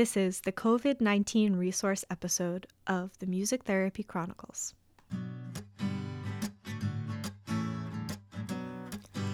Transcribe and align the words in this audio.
This 0.00 0.16
is 0.16 0.40
the 0.40 0.52
COVID 0.52 1.02
19 1.02 1.56
resource 1.56 2.06
episode 2.10 2.66
of 2.86 3.10
the 3.18 3.26
Music 3.26 3.64
Therapy 3.64 4.02
Chronicles. 4.02 4.72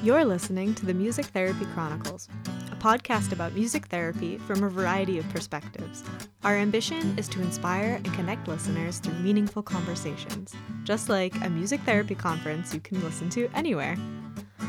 You're 0.02 0.24
listening 0.24 0.74
to 0.74 0.84
the 0.84 0.92
Music 0.92 1.26
Therapy 1.26 1.66
Chronicles, 1.66 2.29
a 2.72 2.74
podcast 2.74 3.30
about 3.30 3.52
music 3.52 3.87
therapy 3.87 4.38
from 4.38 4.64
a 4.64 4.68
variety 4.68 5.18
of 5.18 5.29
perspectives. 5.29 6.02
Our 6.42 6.56
ambition 6.56 7.17
is 7.17 7.28
to 7.28 7.42
inspire 7.42 8.01
and 8.04 8.12
connect 8.14 8.48
listeners 8.48 8.98
through 8.98 9.21
meaningful 9.21 9.62
conversations, 9.62 10.53
just 10.83 11.08
like 11.08 11.37
a 11.44 11.48
music 11.48 11.80
therapy 11.83 12.17
conference 12.17 12.74
you 12.74 12.80
can 12.80 13.01
listen 13.04 13.30
to 13.30 13.48
anywhere. 13.54 13.96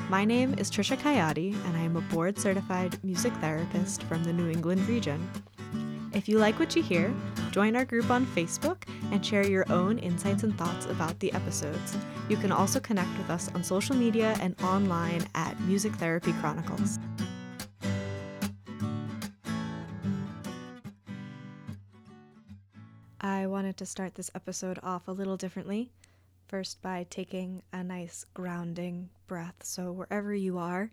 My 0.10 0.26
name 0.26 0.54
is 0.60 0.70
Trisha 0.70 0.96
Kayati, 0.96 1.56
and 1.66 1.76
I 1.76 1.82
am 1.82 1.96
a 1.96 2.02
board 2.02 2.38
certified 2.38 3.04
music 3.04 3.34
therapist 3.42 4.04
from 4.04 4.24
the 4.24 4.32
New 4.32 4.52
England 4.52 4.88
region. 4.88 5.28
If 6.18 6.28
you 6.28 6.40
like 6.40 6.58
what 6.58 6.76
you 6.76 6.82
hear, 6.82 7.14
join 7.52 7.76
our 7.76 7.86
group 7.86 8.10
on 8.10 8.26
Facebook 8.26 8.78
and 9.12 9.24
share 9.24 9.46
your 9.46 9.72
own 9.72 10.00
insights 10.00 10.42
and 10.42 10.58
thoughts 10.58 10.88
about 10.88 11.20
the 11.20 11.32
episodes. 11.34 11.96
You 12.28 12.38
can 12.38 12.52
also 12.52 12.80
connect 12.80 13.16
with 13.20 13.30
us 13.30 13.54
on 13.54 13.64
social 13.64 13.96
media 13.96 14.36
and 14.42 14.60
online 14.64 15.24
at 15.36 15.60
Music 15.62 15.94
Therapy 15.94 16.34
Chronicles. 16.42 16.98
I 23.22 23.46
wanted 23.46 23.78
to 23.78 23.86
start 23.86 24.16
this 24.16 24.32
episode 24.34 24.80
off 24.82 25.08
a 25.08 25.12
little 25.12 25.38
differently. 25.38 25.92
First, 26.48 26.82
by 26.82 27.06
taking 27.12 27.62
a 27.72 27.84
nice 27.84 28.26
grounding 28.34 29.12
breath. 29.28 29.58
So, 29.62 29.92
wherever 29.92 30.34
you 30.34 30.58
are, 30.58 30.90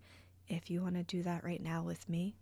if 0.49 0.69
you 0.69 0.83
want 0.83 0.97
to 0.97 1.03
do 1.03 1.23
that 1.23 1.45
right 1.45 1.63
now 1.63 1.83
with 1.83 2.07
me, 2.11 2.35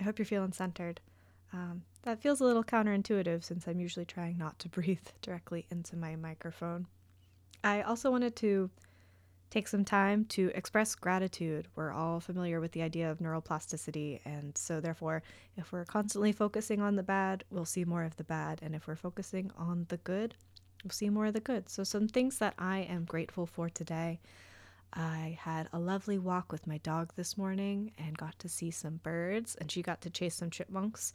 I 0.00 0.04
hope 0.04 0.18
you're 0.18 0.26
feeling 0.26 0.52
centered. 0.52 1.00
Um, 1.52 1.82
that 2.02 2.20
feels 2.20 2.40
a 2.40 2.44
little 2.44 2.64
counterintuitive 2.64 3.42
since 3.42 3.66
I'm 3.66 3.80
usually 3.80 4.04
trying 4.04 4.38
not 4.38 4.58
to 4.60 4.68
breathe 4.70 5.06
directly 5.22 5.66
into 5.70 5.96
my 5.96 6.16
microphone. 6.16 6.86
I 7.64 7.82
also 7.82 8.10
wanted 8.10 8.36
to 8.36 8.70
take 9.50 9.68
some 9.68 9.84
time 9.84 10.24
to 10.26 10.50
express 10.54 10.94
gratitude. 10.94 11.68
We're 11.74 11.92
all 11.92 12.20
familiar 12.20 12.60
with 12.60 12.72
the 12.72 12.82
idea 12.82 13.10
of 13.10 13.18
neuroplasticity, 13.18 14.20
and 14.24 14.56
so 14.56 14.80
therefore, 14.80 15.22
if 15.56 15.72
we're 15.72 15.84
constantly 15.84 16.32
focusing 16.32 16.80
on 16.80 16.96
the 16.96 17.02
bad, 17.02 17.44
we'll 17.50 17.64
see 17.64 17.84
more 17.84 18.04
of 18.04 18.16
the 18.16 18.24
bad, 18.24 18.60
and 18.62 18.74
if 18.74 18.86
we're 18.86 18.96
focusing 18.96 19.50
on 19.56 19.86
the 19.88 19.96
good, 19.98 20.34
we'll 20.84 20.90
see 20.90 21.10
more 21.10 21.26
of 21.26 21.32
the 21.32 21.40
good. 21.40 21.68
So, 21.68 21.84
some 21.84 22.08
things 22.08 22.38
that 22.38 22.54
I 22.58 22.80
am 22.80 23.04
grateful 23.04 23.46
for 23.46 23.68
today 23.68 24.20
I 24.96 25.38
had 25.40 25.68
a 25.72 25.78
lovely 25.78 26.18
walk 26.18 26.50
with 26.50 26.66
my 26.66 26.78
dog 26.78 27.12
this 27.16 27.36
morning 27.36 27.92
and 27.98 28.16
got 28.16 28.38
to 28.38 28.48
see 28.48 28.70
some 28.70 28.96
birds, 29.02 29.54
and 29.56 29.70
she 29.70 29.82
got 29.82 30.00
to 30.02 30.10
chase 30.10 30.36
some 30.36 30.50
chipmunks, 30.50 31.12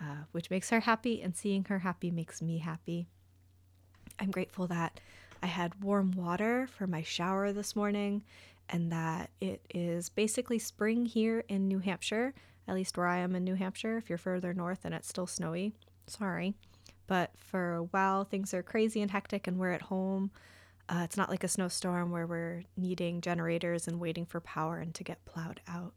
uh, 0.00 0.24
which 0.30 0.48
makes 0.48 0.70
her 0.70 0.80
happy, 0.80 1.22
and 1.22 1.36
seeing 1.36 1.64
her 1.64 1.80
happy 1.80 2.12
makes 2.12 2.40
me 2.40 2.58
happy. 2.58 3.08
I'm 4.20 4.30
grateful 4.30 4.68
that 4.68 5.00
I 5.42 5.46
had 5.46 5.82
warm 5.82 6.12
water 6.12 6.68
for 6.68 6.86
my 6.86 7.02
shower 7.02 7.52
this 7.52 7.76
morning 7.76 8.22
and 8.68 8.90
that 8.90 9.30
it 9.40 9.60
is 9.74 10.08
basically 10.08 10.58
spring 10.58 11.06
here 11.06 11.44
in 11.48 11.68
New 11.68 11.78
Hampshire, 11.78 12.34
at 12.66 12.74
least 12.74 12.96
where 12.96 13.06
I 13.06 13.18
am 13.18 13.34
in 13.36 13.44
New 13.44 13.54
Hampshire. 13.54 13.96
If 13.96 14.08
you're 14.08 14.18
further 14.18 14.54
north 14.54 14.84
and 14.84 14.94
it's 14.94 15.08
still 15.08 15.26
snowy, 15.26 15.72
sorry. 16.06 16.54
But 17.06 17.30
for 17.36 17.74
a 17.74 17.82
while, 17.84 18.24
things 18.24 18.52
are 18.54 18.62
crazy 18.62 19.00
and 19.02 19.10
hectic, 19.10 19.46
and 19.46 19.58
we're 19.58 19.72
at 19.72 19.82
home 19.82 20.30
uh, 20.88 21.00
it's 21.04 21.16
not 21.16 21.30
like 21.30 21.44
a 21.44 21.48
snowstorm 21.48 22.10
where 22.10 22.26
we're 22.26 22.62
needing 22.76 23.20
generators 23.20 23.88
and 23.88 23.98
waiting 23.98 24.24
for 24.24 24.40
power 24.40 24.78
and 24.78 24.94
to 24.94 25.04
get 25.04 25.24
plowed 25.24 25.60
out. 25.66 25.92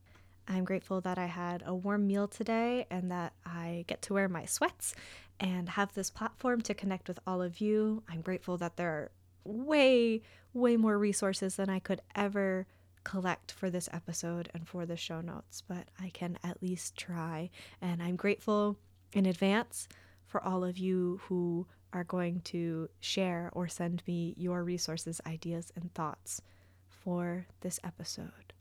I'm 0.48 0.64
grateful 0.64 1.00
that 1.02 1.20
I 1.20 1.28
had 1.28 1.64
a 1.66 1.76
warm 1.76 2.08
meal 2.08 2.28
today 2.28 2.88
and 2.90 3.12
that 3.12 3.34
I 3.46 3.86
get 3.88 4.02
to 4.04 4.16
wear 4.16 4.28
my 4.28 4.46
sweats 4.46 4.96
and 5.40 5.70
have 5.70 5.94
this 5.94 6.10
platform 6.10 6.62
to 6.62 6.74
connect 6.74 7.08
with 7.08 7.20
all 7.28 7.42
of 7.42 7.62
you. 7.62 8.02
I'm 8.10 8.22
grateful 8.22 8.58
that 8.58 8.76
there 8.76 8.90
are 8.90 9.12
way, 9.44 10.24
way 10.54 10.76
more 10.76 10.98
resources 10.98 11.56
than 11.56 11.70
I 11.70 11.80
could 11.80 12.02
ever 12.16 12.66
collect 13.04 13.52
for 13.52 13.70
this 13.70 13.90
episode 13.94 14.50
and 14.54 14.68
for 14.68 14.86
the 14.86 14.98
show 14.98 15.22
notes, 15.22 15.64
but 15.68 15.88
I 16.00 16.10
can 16.10 16.38
at 16.44 16.62
least 16.62 16.98
try. 16.98 17.52
And 17.82 18.02
I'm 18.02 18.16
grateful 18.16 18.78
in 19.14 19.26
advance 19.26 19.88
for 20.30 20.42
all 20.44 20.64
of 20.64 20.78
you 20.78 21.20
who 21.24 21.68
are 21.92 22.04
going 22.04 22.40
to 22.42 22.88
share 23.00 23.50
or 23.54 23.68
send 23.68 24.04
me 24.08 24.36
your 24.38 24.64
resources, 24.64 25.20
ideas, 25.26 25.74
and 25.76 25.94
thoughts 25.94 26.42
for 26.88 27.48
this 27.62 27.80
episode. 27.84 28.54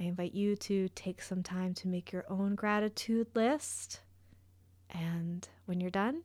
I 0.00 0.04
invite 0.04 0.34
you 0.34 0.56
to 0.56 0.88
take 0.96 1.22
some 1.22 1.44
time 1.44 1.74
to 1.74 1.88
make 1.88 2.10
your 2.10 2.24
own 2.28 2.56
gratitude 2.56 3.28
list. 3.34 4.00
And 4.90 5.48
when 5.66 5.80
you're 5.80 5.90
done, 5.90 6.22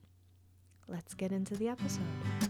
let's 0.88 1.14
get 1.14 1.32
into 1.32 1.56
the 1.56 1.70
episode. 1.70 2.47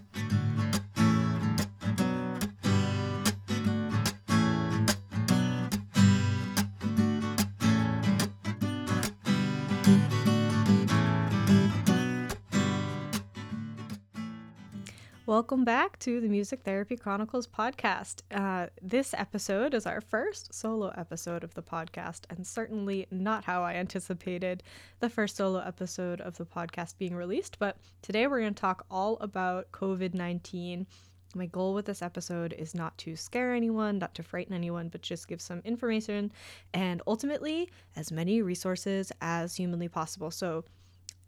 Welcome 15.28 15.66
back 15.66 16.00
to 16.00 16.22
the 16.22 16.30
Music 16.30 16.62
Therapy 16.64 16.96
Chronicles 16.96 17.48
podcast. 17.48 18.22
Uh, 18.32 18.68
this 18.82 19.14
episode 19.14 19.74
is 19.74 19.86
our 19.86 20.00
first 20.00 20.54
solo 20.54 20.88
episode 20.96 21.44
of 21.44 21.54
the 21.54 21.62
podcast, 21.62 22.22
and 22.30 22.48
certainly 22.48 23.08
not 23.12 23.44
how 23.44 23.62
I 23.62 23.74
anticipated 23.74 24.64
the 25.02 25.10
first 25.10 25.36
solo 25.36 25.60
episode 25.60 26.22
of 26.22 26.38
the 26.38 26.46
podcast 26.46 26.98
being 26.98 27.14
released. 27.14 27.60
But 27.60 27.76
today 28.02 28.26
we're 28.26 28.40
going 28.40 28.54
to 28.54 28.62
talk 28.62 28.86
all 28.90 29.18
about 29.18 29.70
COVID 29.74 30.14
19. 30.14 30.88
My 31.36 31.48
goal 31.48 31.74
with 31.74 31.88
this 31.88 32.02
episode 32.02 32.54
is 32.54 32.74
not 32.74 32.98
to 33.00 33.18
scare 33.18 33.54
anyone, 33.54 34.00
not 34.00 34.16
to 34.16 34.24
frighten 34.24 34.54
anyone, 34.54 34.88
but 34.88 35.02
just 35.02 35.28
give 35.28 35.42
some 35.42 35.62
information 35.66 36.32
and 36.74 37.02
ultimately 37.06 37.70
as 37.98 38.14
many 38.14 38.42
resources 38.42 39.12
as 39.20 39.58
humanly 39.58 39.90
possible. 39.90 40.32
So, 40.32 40.64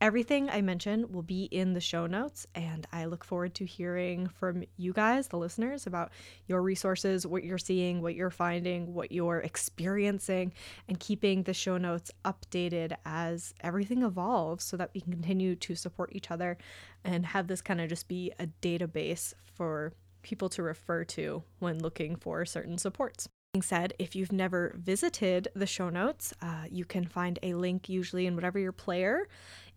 Everything 0.01 0.49
I 0.49 0.61
mention 0.61 1.11
will 1.11 1.23
be 1.23 1.43
in 1.43 1.73
the 1.73 1.81
show 1.81 2.07
notes, 2.07 2.47
and 2.55 2.87
I 2.93 3.03
look 3.03 3.25
forward 3.25 3.53
to 3.55 3.65
hearing 3.65 4.29
from 4.29 4.63
you 4.77 4.93
guys, 4.93 5.27
the 5.27 5.37
listeners, 5.37 5.85
about 5.85 6.11
your 6.47 6.61
resources, 6.61 7.27
what 7.27 7.43
you're 7.43 7.57
seeing, 7.57 8.01
what 8.01 8.15
you're 8.15 8.29
finding, 8.29 8.93
what 8.93 9.11
you're 9.11 9.39
experiencing, 9.39 10.53
and 10.87 11.01
keeping 11.01 11.43
the 11.43 11.53
show 11.53 11.77
notes 11.77 12.11
updated 12.23 12.95
as 13.03 13.53
everything 13.59 14.03
evolves 14.03 14.63
so 14.63 14.77
that 14.77 14.91
we 14.95 15.01
can 15.01 15.11
continue 15.11 15.53
to 15.57 15.75
support 15.75 16.11
each 16.13 16.31
other 16.31 16.57
and 17.03 17.25
have 17.25 17.47
this 17.47 17.61
kind 17.61 17.81
of 17.81 17.89
just 17.89 18.07
be 18.07 18.31
a 18.39 18.47
database 18.61 19.33
for 19.53 19.91
people 20.21 20.47
to 20.47 20.63
refer 20.63 21.03
to 21.03 21.43
when 21.59 21.77
looking 21.79 22.15
for 22.15 22.45
certain 22.45 22.77
supports. 22.77 23.27
Being 23.53 23.63
said, 23.63 23.95
if 23.97 24.15
you've 24.15 24.31
never 24.31 24.75
visited 24.77 25.47
the 25.55 25.65
show 25.65 25.89
notes, 25.89 26.33
uh, 26.39 26.65
you 26.69 26.85
can 26.85 27.05
find 27.05 27.39
a 27.41 27.55
link 27.55 27.89
usually 27.89 28.27
in 28.27 28.35
whatever 28.35 28.59
your 28.59 28.71
player 28.71 29.27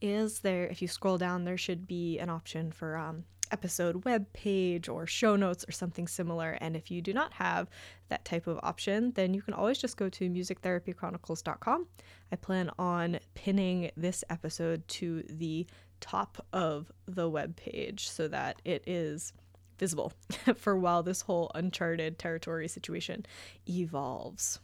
is. 0.02 0.40
There, 0.40 0.66
if 0.66 0.82
you 0.82 0.88
scroll 0.88 1.18
down, 1.18 1.44
there 1.44 1.56
should 1.56 1.86
be 1.86 2.18
an 2.18 2.28
option 2.28 2.72
for 2.72 2.96
um, 2.96 3.24
episode 3.52 4.04
web 4.04 4.32
page 4.32 4.88
or 4.88 5.06
show 5.06 5.36
notes 5.36 5.64
or 5.68 5.72
something 5.72 6.08
similar. 6.08 6.58
And 6.60 6.74
if 6.74 6.90
you 6.90 7.02
do 7.02 7.12
not 7.12 7.34
have 7.34 7.68
that 8.08 8.24
type 8.24 8.46
of 8.46 8.58
option, 8.62 9.12
then 9.12 9.34
you 9.34 9.42
can 9.42 9.54
always 9.54 9.78
just 9.78 9.96
go 9.96 10.08
to 10.08 10.28
musictherapychronicles.com. 10.28 11.86
I 12.32 12.36
plan 12.36 12.70
on 12.78 13.20
pinning 13.34 13.90
this 13.96 14.24
episode 14.30 14.86
to 14.88 15.22
the 15.28 15.66
top 16.00 16.44
of 16.52 16.90
the 17.06 17.28
web 17.28 17.54
page 17.54 18.08
so 18.08 18.26
that 18.28 18.60
it 18.64 18.82
is 18.86 19.32
visible 19.78 20.12
for 20.56 20.76
while 20.76 21.02
this 21.02 21.22
whole 21.22 21.50
uncharted 21.55 22.19
territory 22.19 22.69
situation 22.69 23.26
evolves. 23.69 24.58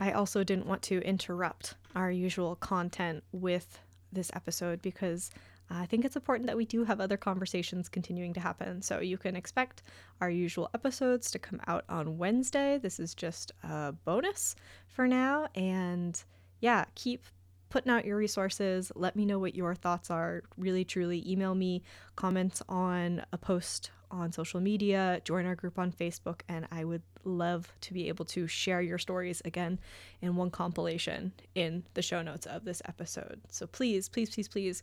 I 0.00 0.12
also 0.12 0.42
didn't 0.42 0.66
want 0.66 0.82
to 0.82 1.00
interrupt 1.02 1.74
our 1.94 2.10
usual 2.10 2.56
content 2.56 3.22
with 3.32 3.78
this 4.14 4.30
episode 4.34 4.80
because 4.82 5.30
I 5.70 5.86
think 5.86 6.04
it's 6.04 6.16
important 6.16 6.46
that 6.46 6.56
we 6.56 6.66
do 6.66 6.84
have 6.84 7.00
other 7.00 7.16
conversations 7.16 7.88
continuing 7.88 8.34
to 8.34 8.40
happen. 8.40 8.82
So 8.82 9.00
you 9.00 9.16
can 9.16 9.34
expect 9.34 9.82
our 10.20 10.30
usual 10.30 10.68
episodes 10.74 11.30
to 11.32 11.38
come 11.38 11.60
out 11.66 11.84
on 11.88 12.18
Wednesday. 12.18 12.78
This 12.78 13.00
is 13.00 13.14
just 13.14 13.52
a 13.62 13.92
bonus 13.92 14.56
for 14.88 15.08
now. 15.08 15.48
And 15.54 16.22
yeah, 16.60 16.84
keep 16.94 17.24
putting 17.74 17.90
out 17.90 18.04
your 18.04 18.16
resources. 18.16 18.92
Let 18.94 19.16
me 19.16 19.24
know 19.24 19.40
what 19.40 19.56
your 19.56 19.74
thoughts 19.74 20.08
are. 20.08 20.44
Really, 20.56 20.84
truly, 20.84 21.28
email 21.28 21.56
me 21.56 21.82
comments 22.14 22.62
on 22.68 23.26
a 23.32 23.36
post 23.36 23.90
on 24.12 24.30
social 24.30 24.60
media, 24.60 25.20
join 25.24 25.44
our 25.44 25.56
group 25.56 25.76
on 25.76 25.90
Facebook, 25.90 26.42
and 26.48 26.68
I 26.70 26.84
would 26.84 27.02
love 27.24 27.72
to 27.80 27.92
be 27.92 28.06
able 28.06 28.26
to 28.26 28.46
share 28.46 28.80
your 28.80 28.98
stories 28.98 29.42
again 29.44 29.80
in 30.22 30.36
one 30.36 30.50
compilation 30.50 31.32
in 31.56 31.82
the 31.94 32.02
show 32.02 32.22
notes 32.22 32.46
of 32.46 32.64
this 32.64 32.80
episode. 32.84 33.40
So 33.50 33.66
please, 33.66 34.08
please, 34.08 34.30
please, 34.30 34.46
please 34.46 34.80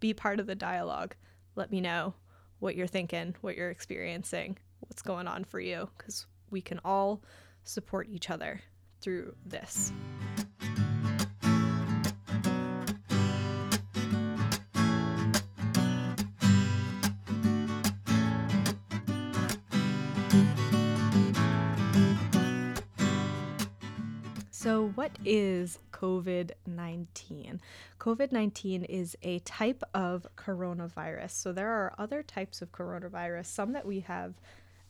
be 0.00 0.12
part 0.12 0.40
of 0.40 0.48
the 0.48 0.56
dialogue. 0.56 1.14
Let 1.54 1.70
me 1.70 1.80
know 1.80 2.12
what 2.58 2.74
you're 2.74 2.88
thinking, 2.88 3.36
what 3.40 3.56
you're 3.56 3.70
experiencing, 3.70 4.58
what's 4.80 5.02
going 5.02 5.28
on 5.28 5.44
for 5.44 5.60
you, 5.60 5.88
because 5.96 6.26
we 6.50 6.60
can 6.60 6.80
all 6.84 7.22
support 7.62 8.08
each 8.10 8.30
other 8.30 8.60
through 9.00 9.36
this. 9.46 9.92
What 24.94 25.12
is 25.24 25.78
COVID 25.92 26.50
19? 26.66 27.60
COVID 27.98 28.32
19 28.32 28.84
is 28.84 29.16
a 29.22 29.38
type 29.40 29.82
of 29.94 30.26
coronavirus. 30.36 31.30
So, 31.30 31.52
there 31.52 31.70
are 31.70 31.94
other 31.98 32.22
types 32.22 32.62
of 32.62 32.72
coronavirus, 32.72 33.46
some 33.46 33.72
that 33.72 33.86
we 33.86 34.00
have 34.00 34.34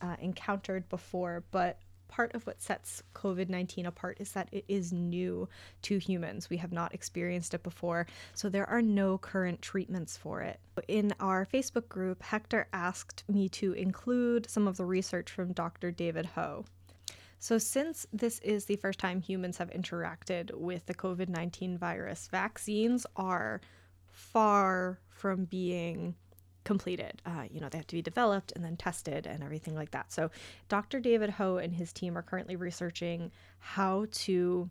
uh, 0.01 0.17
encountered 0.21 0.89
before, 0.89 1.45
but 1.51 1.79
part 2.09 2.35
of 2.35 2.47
what 2.47 2.61
sets 2.61 3.03
COVID 3.15 3.49
19 3.49 3.87
apart 3.87 4.19
is 4.21 4.33
that 4.33 4.49
it 4.53 4.65
is 4.69 4.93
new 4.93 5.49
to 5.83 5.99
humans. 5.99 6.51
We 6.51 6.59
have 6.59 6.73
not 6.73 6.95
experienced 6.95 7.55
it 7.55 7.63
before, 7.63 8.07
so 8.35 8.49
there 8.49 8.69
are 8.69 8.83
no 8.83 9.19
current 9.19 9.63
treatments 9.63 10.17
for 10.17 10.41
it. 10.41 10.59
In 10.89 11.15
our 11.21 11.47
Facebook 11.47 11.89
group, 11.89 12.23
Hector 12.23 12.67
asked 12.73 13.25
me 13.29 13.49
to 13.51 13.73
include 13.73 14.51
some 14.51 14.67
of 14.67 14.77
the 14.77 14.85
research 14.85 15.31
from 15.31 15.53
Dr. 15.53 15.91
David 15.91 16.27
Ho. 16.27 16.65
So, 17.43 17.59
since 17.59 18.07
this 18.13 18.39
is 18.39 18.67
the 18.67 18.77
first 18.77 19.01
time 19.01 19.21
humans 19.21 19.59
have 19.59 19.69
interacted 19.71 20.55
with 20.55 20.87
the 20.87 20.95
COVID 20.95 21.29
19 21.29 21.77
virus, 21.77 22.29
vaccines 22.31 23.05
are 23.17 23.61
far 24.13 25.01
from 25.09 25.47
being 25.47 26.15
completed. 26.63 27.21
Uh, 27.27 27.47
you 27.51 27.61
know, 27.61 27.69
they 27.69 27.79
have 27.79 27.89
to 27.89 27.97
be 27.97 28.01
developed 28.01 28.53
and 28.55 28.65
then 28.65 28.77
tested 28.77 29.27
and 29.27 29.43
everything 29.43 29.75
like 29.75 29.91
that. 29.91 30.13
So, 30.13 30.31
Dr. 30.69 31.01
David 31.01 31.31
Ho 31.31 31.57
and 31.57 31.75
his 31.75 31.93
team 31.93 32.17
are 32.17 32.23
currently 32.23 32.55
researching 32.55 33.33
how 33.59 34.07
to 34.13 34.71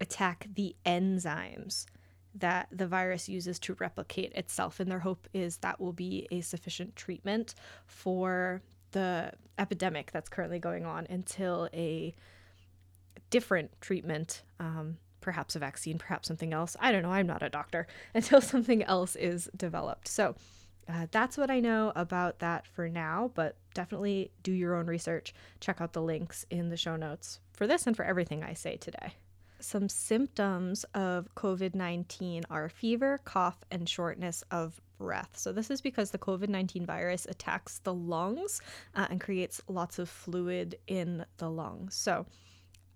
attack 0.00 0.48
the 0.52 0.74
enzymes 0.84 1.86
that 2.34 2.66
the 2.72 2.88
virus 2.88 3.28
uses 3.28 3.60
to 3.60 3.74
replicate 3.74 4.32
itself. 4.32 4.80
And 4.80 4.90
their 4.90 4.98
hope 4.98 5.28
is 5.32 5.58
that 5.58 5.80
will 5.80 5.92
be 5.92 6.26
a 6.32 6.40
sufficient 6.40 6.96
treatment 6.96 7.54
for 7.86 8.60
the 8.92 9.32
epidemic 9.58 10.10
that's 10.12 10.28
currently 10.28 10.58
going 10.58 10.84
on 10.84 11.06
until 11.10 11.68
a 11.72 12.14
different 13.30 13.70
treatment, 13.80 14.42
um, 14.60 14.96
perhaps 15.20 15.56
a 15.56 15.58
vaccine, 15.58 15.98
perhaps 15.98 16.28
something 16.28 16.52
else. 16.52 16.76
I 16.80 16.92
don't 16.92 17.02
know. 17.02 17.12
I'm 17.12 17.26
not 17.26 17.42
a 17.42 17.50
doctor 17.50 17.86
until 18.14 18.40
something 18.40 18.82
else 18.82 19.16
is 19.16 19.50
developed. 19.56 20.08
So 20.08 20.34
uh, 20.88 21.06
that's 21.10 21.36
what 21.36 21.50
I 21.50 21.60
know 21.60 21.92
about 21.94 22.38
that 22.38 22.66
for 22.66 22.88
now, 22.88 23.30
but 23.34 23.56
definitely 23.74 24.30
do 24.42 24.52
your 24.52 24.74
own 24.74 24.86
research. 24.86 25.34
Check 25.60 25.80
out 25.80 25.92
the 25.92 26.02
links 26.02 26.46
in 26.50 26.70
the 26.70 26.76
show 26.76 26.96
notes 26.96 27.40
for 27.52 27.66
this 27.66 27.86
and 27.86 27.94
for 27.94 28.04
everything 28.04 28.42
I 28.42 28.54
say 28.54 28.76
today. 28.76 29.14
Some 29.60 29.88
symptoms 29.88 30.84
of 30.94 31.34
COVID 31.34 31.74
19 31.74 32.44
are 32.50 32.68
fever, 32.68 33.20
cough, 33.24 33.58
and 33.70 33.88
shortness 33.88 34.44
of 34.50 34.80
breath. 34.98 35.30
So, 35.34 35.52
this 35.52 35.70
is 35.70 35.80
because 35.80 36.10
the 36.10 36.18
COVID 36.18 36.48
19 36.48 36.86
virus 36.86 37.26
attacks 37.26 37.80
the 37.80 37.94
lungs 37.94 38.60
uh, 38.94 39.06
and 39.10 39.20
creates 39.20 39.60
lots 39.68 39.98
of 39.98 40.08
fluid 40.08 40.76
in 40.86 41.24
the 41.38 41.50
lungs. 41.50 41.94
So, 41.94 42.26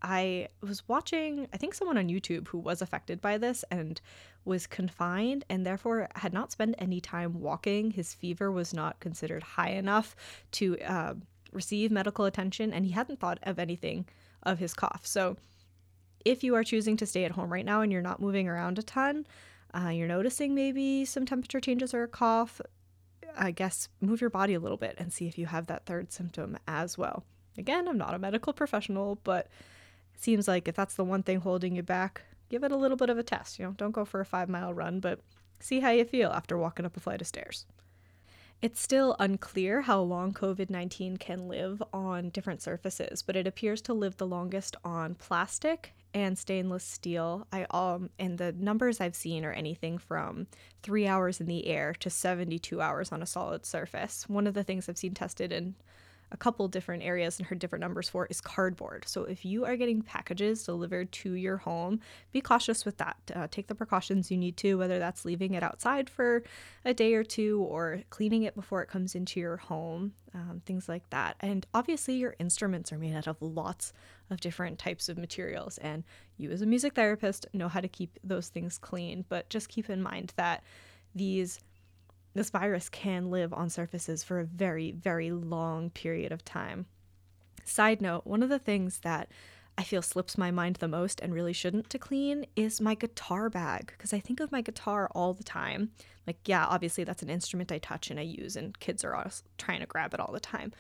I 0.03 0.49
was 0.61 0.87
watching, 0.89 1.49
I 1.53 1.57
think, 1.57 1.75
someone 1.75 1.97
on 1.97 2.09
YouTube 2.09 2.49
who 2.49 2.59
was 2.59 2.83
affected 2.83 3.21
by 3.21 3.39
this 3.39 3.65
and 3.71 4.01
was 4.45 4.67
confined 4.67 5.45
and 5.49 5.65
therefore 5.65 6.09
had 6.17 6.33
not 6.33 6.51
spent 6.51 6.75
any 6.79 7.01
time 7.01 7.41
walking. 7.41 7.93
His 7.93 8.13
fever 8.13 8.51
was 8.51 8.75
not 8.75 8.99
considered 8.99 9.43
high 9.43 9.71
enough 9.71 10.17
to 10.53 10.79
uh, 10.81 11.15
receive 11.53 11.91
medical 11.93 12.25
attention, 12.25 12.73
and 12.73 12.85
he 12.85 12.93
hadn't 12.93 13.21
thought 13.21 13.39
of 13.45 13.59
anything 13.59 14.07
of 14.43 14.59
his 14.59 14.75
cough. 14.75 15.07
So, 15.07 15.37
if 16.25 16.45
you 16.45 16.55
are 16.55 16.65
choosing 16.65 16.97
to 16.99 17.07
stay 17.07 17.25
at 17.25 17.33
home 17.33 17.53
right 17.53 17.65
now 17.65 17.81
and 17.81 17.93
you're 17.93 18.03
not 18.03 18.21
moving 18.21 18.49
around 18.49 18.79
a 18.79 18.83
ton, 18.83 19.27
uh, 19.75 19.89
you're 19.89 20.09
noticing 20.09 20.55
maybe 20.55 21.05
some 21.05 21.27
temperature 21.27 21.61
changes 21.61 21.95
or 21.95 22.03
a 22.03 22.09
cough, 22.09 22.61
I 23.37 23.51
guess 23.51 23.89
move 24.01 24.21
your 24.21 24.31
body 24.31 24.55
a 24.55 24.61
little 24.61 24.77
bit 24.77 24.97
and 24.99 25.13
see 25.13 25.27
if 25.27 25.39
you 25.39 25.47
have 25.47 25.67
that 25.67 25.87
third 25.87 26.13
symptom 26.13 26.59
as 26.69 26.99
well. 26.99 27.25
Again, 27.57 27.89
I'm 27.89 27.99
not 27.99 28.15
a 28.15 28.19
medical 28.19 28.53
professional, 28.53 29.19
but 29.25 29.49
it 30.15 30.23
seems 30.23 30.49
like 30.49 30.69
if 30.69 30.75
that's 30.75 30.95
the 30.95 31.05
one 31.05 31.23
thing 31.23 31.41
holding 31.41 31.75
you 31.77 31.83
back, 31.83 32.23
give 32.49 32.65
it 32.65 32.73
a 32.73 32.77
little 32.77 32.97
bit 32.97 33.11
of 33.11 33.19
a 33.19 33.23
test. 33.23 33.59
You 33.59 33.67
know, 33.67 33.73
don't 33.73 33.93
go 33.93 34.05
for 34.05 34.21
a 34.21 34.27
five 34.27 34.49
mile 34.49 34.73
run, 34.73 35.01
but 35.01 35.21
see 35.61 35.81
how 35.81 35.91
you 35.91 36.05
feel 36.05 36.31
after 36.31 36.59
walking 36.59 36.87
up 36.87 36.97
a 36.97 37.01
flight 37.01 37.21
of 37.21 37.27
stairs. 37.27 37.67
It's 38.61 38.81
still 38.81 39.17
unclear 39.19 39.83
how 39.83 40.03
long 40.03 40.33
COVID 40.33 40.71
19 40.71 41.17
can 41.17 41.49
live 41.49 41.83
on 41.93 42.31
different 42.31 42.63
surfaces, 42.63 43.23
but 43.23 43.37
it 43.37 43.47
appears 43.47 43.83
to 43.83 43.95
live 43.95 44.17
the 44.17 44.27
longest 44.27 44.77
on 44.85 45.15
plastic 45.15 45.95
and 46.15 46.39
stainless 46.39 46.85
steel. 46.85 47.47
I 47.53 47.67
um 47.71 48.11
and 48.19 48.39
the 48.39 48.53
numbers 48.53 49.01
I've 49.01 49.17
seen 49.17 49.45
are 49.45 49.53
anything 49.53 49.99
from 49.99 50.47
3 50.83 51.07
hours 51.07 51.41
in 51.41 51.47
the 51.47 51.67
air 51.67 51.95
to 52.01 52.11
72 52.11 52.81
hours 52.81 53.13
on 53.13 53.23
a 53.23 53.27
solid 53.27 53.65
surface. 53.67 54.29
One 54.29 54.47
of 54.47 54.55
the 54.55 54.65
things 54.65 54.89
I've 54.89 54.99
seen 54.99 55.15
tested 55.15 55.53
in 55.53 55.75
a 56.33 56.37
couple 56.37 56.67
different 56.67 57.03
areas 57.03 57.39
and 57.39 57.47
heard 57.47 57.59
different 57.59 57.83
numbers 57.83 58.09
for 58.09 58.27
is 58.27 58.41
cardboard. 58.41 59.05
So 59.07 59.25
if 59.25 59.45
you 59.45 59.65
are 59.67 59.77
getting 59.77 60.03
packages 60.03 60.65
delivered 60.65 61.13
to 61.13 61.35
your 61.35 61.59
home, 61.59 62.01
be 62.33 62.41
cautious 62.41 62.85
with 62.85 62.97
that. 62.97 63.17
Uh, 63.35 63.47
take 63.51 63.67
the 63.69 63.75
precautions 63.75 64.31
you 64.31 64.39
need 64.39 64.57
to, 64.59 64.77
whether 64.77 64.99
that's 64.99 65.25
leaving 65.25 65.55
it 65.55 65.63
outside 65.63 66.09
for 66.09 66.43
a 66.85 66.95
day 66.95 67.15
or 67.15 67.23
two 67.23 67.61
or 67.69 68.03
cleaning 68.11 68.43
it 68.43 68.57
before 68.57 68.83
it 68.83 68.89
comes 68.89 69.15
into 69.15 69.39
your 69.39 69.59
home, 69.59 70.15
um, 70.35 70.63
things 70.65 70.89
like 70.89 71.09
that. 71.11 71.37
And 71.41 71.67
obviously, 71.75 72.15
your 72.15 72.35
instruments 72.39 72.93
are 72.93 72.99
made 72.99 73.15
out 73.15 73.27
of 73.27 73.37
lots 73.41 73.93
of 74.33 74.41
different 74.41 74.79
types 74.79 75.09
of 75.09 75.19
materials, 75.19 75.79
and 75.79 76.03
you, 76.37 76.51
as 76.51 76.63
a 76.63 76.67
music 76.67 76.95
therapist, 76.95 77.47
know 77.53 77.69
how 77.69 77.81
to 77.81 77.89
keep 77.89 78.19
those 78.25 78.49
things 78.49 78.79
clean. 78.79 79.25
But 79.29 79.49
just 79.49 79.69
keep 79.69 79.89
in 79.89 80.03
mind 80.03 80.33
that 80.37 80.65
these 81.15 81.61
this 82.35 82.51
virus 82.51 82.89
can 82.89 83.31
live 83.31 83.53
on 83.53 83.69
surfaces 83.69 84.25
for 84.25 84.41
a 84.41 84.45
very, 84.45 84.91
very 84.91 85.31
long 85.31 85.91
period 85.91 86.33
of 86.33 86.45
time. 86.45 86.87
Side 87.65 88.01
note, 88.01 88.27
one 88.27 88.43
of 88.43 88.49
the 88.49 88.59
things 88.59 89.01
that 89.01 89.29
I 89.79 89.85
feel 89.85 90.03
slips 90.03 90.37
my 90.37 90.51
mind 90.51 90.77
the 90.77 90.89
most 90.89 91.21
and 91.21 91.33
really 91.33 91.53
shouldn't 91.53 91.91
to 91.91 91.99
clean 91.99 92.47
is 92.57 92.81
my 92.81 92.95
guitar 92.95 93.49
bag 93.49 93.93
because 93.97 94.13
I 94.13 94.21
think 94.21 94.41
of 94.41 94.53
my 94.53 94.61
guitar 94.61 95.09
all 95.15 95.35
the 95.35 95.45
time. 95.45 95.91
Like, 96.27 96.39
yeah, 96.47 96.67
obviously 96.67 97.05
that's 97.05 97.23
an 97.23 97.31
instrument 97.31 97.73
I 97.73 97.79
touch 97.79 98.11
and 98.11 98.21
I 98.21 98.23
use, 98.23 98.55
and 98.55 98.79
kids 98.79 99.03
are 99.03 99.15
always 99.15 99.43
trying 99.59 99.81
to 99.81 99.87
grab 99.87 100.15
it 100.15 100.21
all 100.21 100.33
the 100.33 100.39
time. 100.39 100.73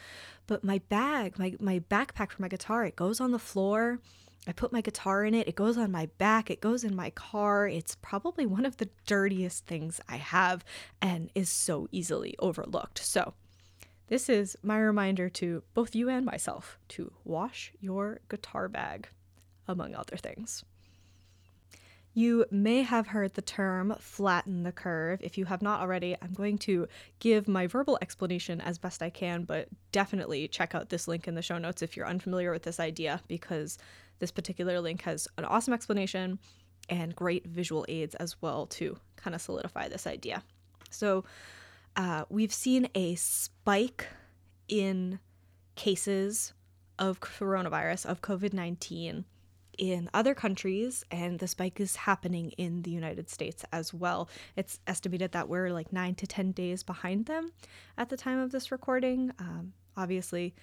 But 0.46 0.62
my 0.62 0.78
bag, 0.88 1.38
my, 1.38 1.54
my 1.58 1.80
backpack 1.80 2.30
for 2.30 2.42
my 2.42 2.48
guitar, 2.48 2.84
it 2.84 2.94
goes 2.94 3.20
on 3.20 3.32
the 3.32 3.38
floor 3.38 3.98
I 4.46 4.52
put 4.52 4.72
my 4.72 4.80
guitar 4.80 5.24
in 5.24 5.34
it. 5.34 5.46
It 5.46 5.54
goes 5.54 5.78
on 5.78 5.92
my 5.92 6.06
back. 6.18 6.50
It 6.50 6.60
goes 6.60 6.82
in 6.82 6.96
my 6.96 7.10
car. 7.10 7.68
It's 7.68 7.96
probably 7.96 8.44
one 8.44 8.66
of 8.66 8.78
the 8.78 8.88
dirtiest 9.06 9.66
things 9.66 10.00
I 10.08 10.16
have 10.16 10.64
and 11.00 11.30
is 11.34 11.48
so 11.48 11.88
easily 11.92 12.34
overlooked. 12.40 12.98
So, 12.98 13.34
this 14.12 14.28
is 14.28 14.58
my 14.62 14.78
reminder 14.78 15.30
to 15.30 15.62
both 15.72 15.94
you 15.94 16.10
and 16.10 16.26
myself 16.26 16.78
to 16.86 17.10
wash 17.24 17.72
your 17.80 18.20
guitar 18.28 18.68
bag, 18.68 19.08
among 19.66 19.94
other 19.94 20.18
things. 20.18 20.66
You 22.12 22.44
may 22.50 22.82
have 22.82 23.06
heard 23.06 23.32
the 23.32 23.40
term 23.40 23.94
flatten 23.98 24.64
the 24.64 24.70
curve. 24.70 25.20
If 25.22 25.38
you 25.38 25.46
have 25.46 25.62
not 25.62 25.80
already, 25.80 26.14
I'm 26.20 26.34
going 26.34 26.58
to 26.58 26.88
give 27.20 27.48
my 27.48 27.66
verbal 27.66 27.98
explanation 28.02 28.60
as 28.60 28.76
best 28.76 29.02
I 29.02 29.08
can, 29.08 29.44
but 29.44 29.68
definitely 29.92 30.46
check 30.46 30.74
out 30.74 30.90
this 30.90 31.08
link 31.08 31.26
in 31.26 31.34
the 31.34 31.40
show 31.40 31.56
notes 31.56 31.80
if 31.80 31.96
you're 31.96 32.06
unfamiliar 32.06 32.50
with 32.50 32.64
this 32.64 32.80
idea 32.80 33.22
because 33.28 33.78
this 34.18 34.30
particular 34.30 34.78
link 34.82 35.00
has 35.04 35.26
an 35.38 35.46
awesome 35.46 35.72
explanation 35.72 36.38
and 36.90 37.16
great 37.16 37.46
visual 37.46 37.86
aids 37.88 38.14
as 38.16 38.36
well 38.42 38.66
to 38.66 38.94
kind 39.16 39.34
of 39.34 39.40
solidify 39.40 39.88
this 39.88 40.06
idea. 40.06 40.42
So, 40.90 41.24
uh, 41.96 42.24
we've 42.28 42.52
seen 42.52 42.88
a 42.94 43.14
spike 43.14 44.08
in 44.68 45.18
cases 45.74 46.52
of 46.98 47.20
coronavirus, 47.20 48.06
of 48.06 48.20
COVID 48.20 48.52
19 48.52 49.24
in 49.78 50.10
other 50.12 50.34
countries, 50.34 51.04
and 51.10 51.38
the 51.38 51.48
spike 51.48 51.80
is 51.80 51.96
happening 51.96 52.50
in 52.52 52.82
the 52.82 52.90
United 52.90 53.30
States 53.30 53.64
as 53.72 53.92
well. 53.92 54.28
It's 54.54 54.78
estimated 54.86 55.32
that 55.32 55.48
we're 55.48 55.70
like 55.70 55.92
nine 55.92 56.14
to 56.16 56.26
10 56.26 56.52
days 56.52 56.82
behind 56.82 57.26
them 57.26 57.52
at 57.96 58.10
the 58.10 58.16
time 58.16 58.38
of 58.38 58.52
this 58.52 58.70
recording. 58.70 59.32
Um, 59.38 59.72
obviously, 59.96 60.54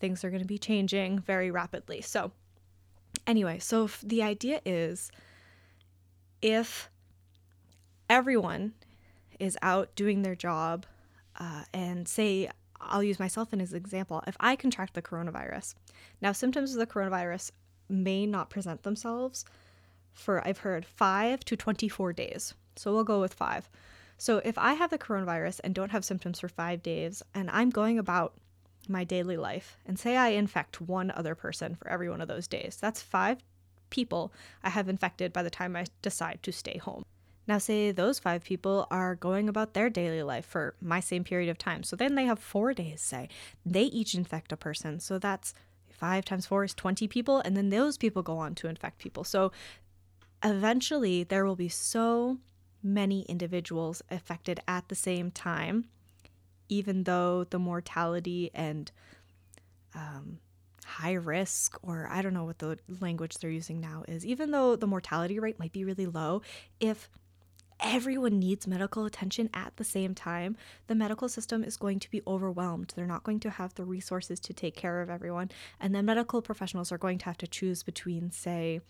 things 0.00 0.24
are 0.24 0.30
going 0.30 0.42
to 0.42 0.46
be 0.46 0.58
changing 0.58 1.20
very 1.20 1.50
rapidly. 1.50 2.00
So, 2.00 2.32
Anyway, 3.28 3.58
so 3.58 3.90
the 4.02 4.22
idea 4.22 4.58
is 4.64 5.10
if 6.40 6.88
everyone 8.08 8.72
is 9.38 9.56
out 9.62 9.94
doing 9.94 10.22
their 10.22 10.34
job, 10.34 10.86
uh, 11.38 11.64
and 11.72 12.08
say, 12.08 12.50
I'll 12.80 13.02
use 13.02 13.18
myself 13.18 13.48
as 13.52 13.72
an 13.72 13.76
example, 13.76 14.22
if 14.26 14.36
I 14.40 14.56
contract 14.56 14.94
the 14.94 15.02
coronavirus, 15.02 15.74
now 16.20 16.32
symptoms 16.32 16.72
of 16.72 16.78
the 16.78 16.86
coronavirus 16.86 17.52
may 17.88 18.26
not 18.26 18.50
present 18.50 18.82
themselves 18.82 19.44
for, 20.12 20.46
I've 20.46 20.58
heard, 20.58 20.84
five 20.84 21.44
to 21.46 21.56
24 21.56 22.12
days. 22.12 22.54
So 22.76 22.92
we'll 22.92 23.04
go 23.04 23.20
with 23.20 23.34
five. 23.34 23.68
So 24.16 24.38
if 24.44 24.58
I 24.58 24.74
have 24.74 24.90
the 24.90 24.98
coronavirus 24.98 25.60
and 25.62 25.74
don't 25.74 25.90
have 25.90 26.04
symptoms 26.04 26.40
for 26.40 26.48
five 26.48 26.82
days, 26.82 27.22
and 27.34 27.50
I'm 27.50 27.70
going 27.70 27.98
about 27.98 28.34
my 28.88 29.04
daily 29.04 29.36
life, 29.36 29.78
and 29.86 29.98
say 29.98 30.16
I 30.16 30.28
infect 30.28 30.80
one 30.80 31.12
other 31.12 31.34
person 31.34 31.76
for 31.76 31.88
every 31.88 32.10
one 32.10 32.20
of 32.20 32.28
those 32.28 32.48
days, 32.48 32.78
that's 32.80 33.00
five 33.00 33.38
people 33.90 34.32
I 34.62 34.70
have 34.70 34.88
infected 34.88 35.32
by 35.32 35.42
the 35.42 35.50
time 35.50 35.76
I 35.76 35.86
decide 36.02 36.40
to 36.42 36.52
stay 36.52 36.78
home. 36.78 37.04
Now, 37.48 37.56
say 37.56 37.90
those 37.92 38.18
five 38.18 38.44
people 38.44 38.86
are 38.90 39.14
going 39.14 39.48
about 39.48 39.72
their 39.72 39.88
daily 39.88 40.22
life 40.22 40.44
for 40.44 40.74
my 40.82 41.00
same 41.00 41.24
period 41.24 41.48
of 41.48 41.56
time. 41.56 41.82
So 41.82 41.96
then 41.96 42.14
they 42.14 42.26
have 42.26 42.38
four 42.38 42.74
days, 42.74 43.00
say. 43.00 43.30
They 43.64 43.84
each 43.84 44.14
infect 44.14 44.52
a 44.52 44.56
person. 44.56 45.00
So 45.00 45.18
that's 45.18 45.54
five 45.90 46.26
times 46.26 46.44
four 46.44 46.64
is 46.64 46.74
20 46.74 47.08
people. 47.08 47.40
And 47.40 47.56
then 47.56 47.70
those 47.70 47.96
people 47.96 48.22
go 48.22 48.36
on 48.36 48.54
to 48.56 48.68
infect 48.68 48.98
people. 48.98 49.24
So 49.24 49.50
eventually 50.44 51.24
there 51.24 51.46
will 51.46 51.56
be 51.56 51.70
so 51.70 52.36
many 52.82 53.22
individuals 53.22 54.02
affected 54.10 54.60
at 54.68 54.88
the 54.88 54.94
same 54.94 55.30
time, 55.30 55.86
even 56.68 57.04
though 57.04 57.44
the 57.44 57.58
mortality 57.58 58.50
and 58.52 58.92
um, 59.94 60.38
high 60.84 61.14
risk, 61.14 61.78
or 61.82 62.08
I 62.10 62.20
don't 62.20 62.34
know 62.34 62.44
what 62.44 62.58
the 62.58 62.78
language 63.00 63.36
they're 63.38 63.50
using 63.50 63.80
now 63.80 64.04
is, 64.06 64.26
even 64.26 64.50
though 64.50 64.76
the 64.76 64.86
mortality 64.86 65.38
rate 65.38 65.58
might 65.58 65.72
be 65.72 65.84
really 65.84 66.06
low, 66.06 66.42
if 66.78 67.08
everyone 67.80 68.38
needs 68.38 68.66
medical 68.66 69.04
attention 69.04 69.50
at 69.54 69.76
the 69.76 69.84
same 69.84 70.14
time, 70.14 70.56
the 70.86 70.94
medical 70.94 71.28
system 71.28 71.62
is 71.62 71.76
going 71.76 72.00
to 72.00 72.10
be 72.10 72.22
overwhelmed. 72.26 72.92
They're 72.94 73.06
not 73.06 73.24
going 73.24 73.40
to 73.40 73.50
have 73.50 73.74
the 73.74 73.84
resources 73.84 74.40
to 74.40 74.52
take 74.52 74.76
care 74.76 75.00
of 75.00 75.10
everyone. 75.10 75.50
And 75.80 75.94
then 75.94 76.04
medical 76.04 76.42
professionals 76.42 76.92
are 76.92 76.98
going 76.98 77.18
to 77.18 77.24
have 77.26 77.38
to 77.38 77.46
choose 77.46 77.82
between, 77.82 78.30
say, 78.30 78.80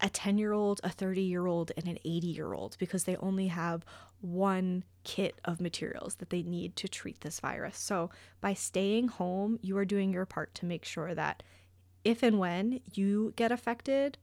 a 0.00 0.08
10 0.08 0.38
year 0.38 0.52
old, 0.52 0.80
a 0.84 0.90
30 0.90 1.22
year 1.22 1.46
old, 1.46 1.72
and 1.76 1.86
an 1.86 1.98
80 2.04 2.26
year 2.26 2.52
old 2.52 2.76
because 2.78 3.04
they 3.04 3.16
only 3.16 3.48
have 3.48 3.84
one 4.20 4.84
kit 5.04 5.40
of 5.44 5.60
materials 5.60 6.16
that 6.16 6.30
they 6.30 6.42
need 6.42 6.76
to 6.76 6.88
treat 6.88 7.20
this 7.20 7.40
virus. 7.40 7.78
So, 7.78 8.10
by 8.40 8.54
staying 8.54 9.08
home, 9.08 9.58
you 9.62 9.76
are 9.78 9.84
doing 9.84 10.12
your 10.12 10.26
part 10.26 10.54
to 10.56 10.66
make 10.66 10.84
sure 10.84 11.14
that 11.14 11.42
if 12.04 12.22
and 12.22 12.38
when 12.38 12.80
you 12.92 13.32
get 13.36 13.50
affected, 13.50 14.18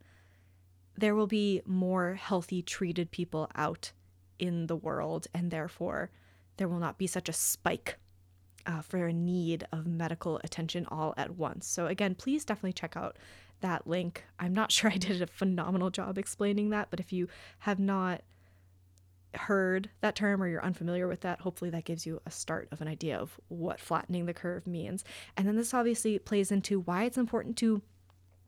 there 0.97 1.15
will 1.15 1.27
be 1.27 1.61
more 1.65 2.13
healthy 2.13 2.61
treated 2.61 3.11
people 3.11 3.49
out 3.55 3.91
in 4.39 4.67
the 4.67 4.75
world, 4.75 5.27
and 5.33 5.51
therefore 5.51 6.11
there 6.57 6.67
will 6.67 6.79
not 6.79 6.97
be 6.97 7.07
such 7.07 7.29
a 7.29 7.33
spike 7.33 7.97
uh, 8.65 8.81
for 8.81 9.07
a 9.07 9.13
need 9.13 9.65
of 9.71 9.87
medical 9.87 10.39
attention 10.43 10.85
all 10.89 11.13
at 11.17 11.35
once. 11.35 11.67
So, 11.67 11.87
again, 11.87 12.15
please 12.15 12.45
definitely 12.45 12.73
check 12.73 12.95
out 12.95 13.17
that 13.61 13.87
link. 13.87 14.23
I'm 14.39 14.53
not 14.53 14.71
sure 14.71 14.91
I 14.91 14.97
did 14.97 15.21
a 15.21 15.27
phenomenal 15.27 15.89
job 15.89 16.17
explaining 16.17 16.69
that, 16.69 16.89
but 16.89 16.99
if 16.99 17.11
you 17.11 17.27
have 17.59 17.79
not 17.79 18.21
heard 19.35 19.89
that 20.01 20.15
term 20.15 20.43
or 20.43 20.47
you're 20.47 20.63
unfamiliar 20.63 21.07
with 21.07 21.21
that, 21.21 21.41
hopefully 21.41 21.71
that 21.71 21.85
gives 21.85 22.05
you 22.05 22.21
a 22.25 22.31
start 22.31 22.67
of 22.71 22.81
an 22.81 22.87
idea 22.87 23.17
of 23.17 23.39
what 23.47 23.79
flattening 23.79 24.25
the 24.25 24.33
curve 24.33 24.67
means. 24.67 25.03
And 25.35 25.47
then 25.47 25.55
this 25.55 25.73
obviously 25.73 26.19
plays 26.19 26.51
into 26.51 26.81
why 26.81 27.05
it's 27.05 27.17
important 27.17 27.57
to 27.57 27.81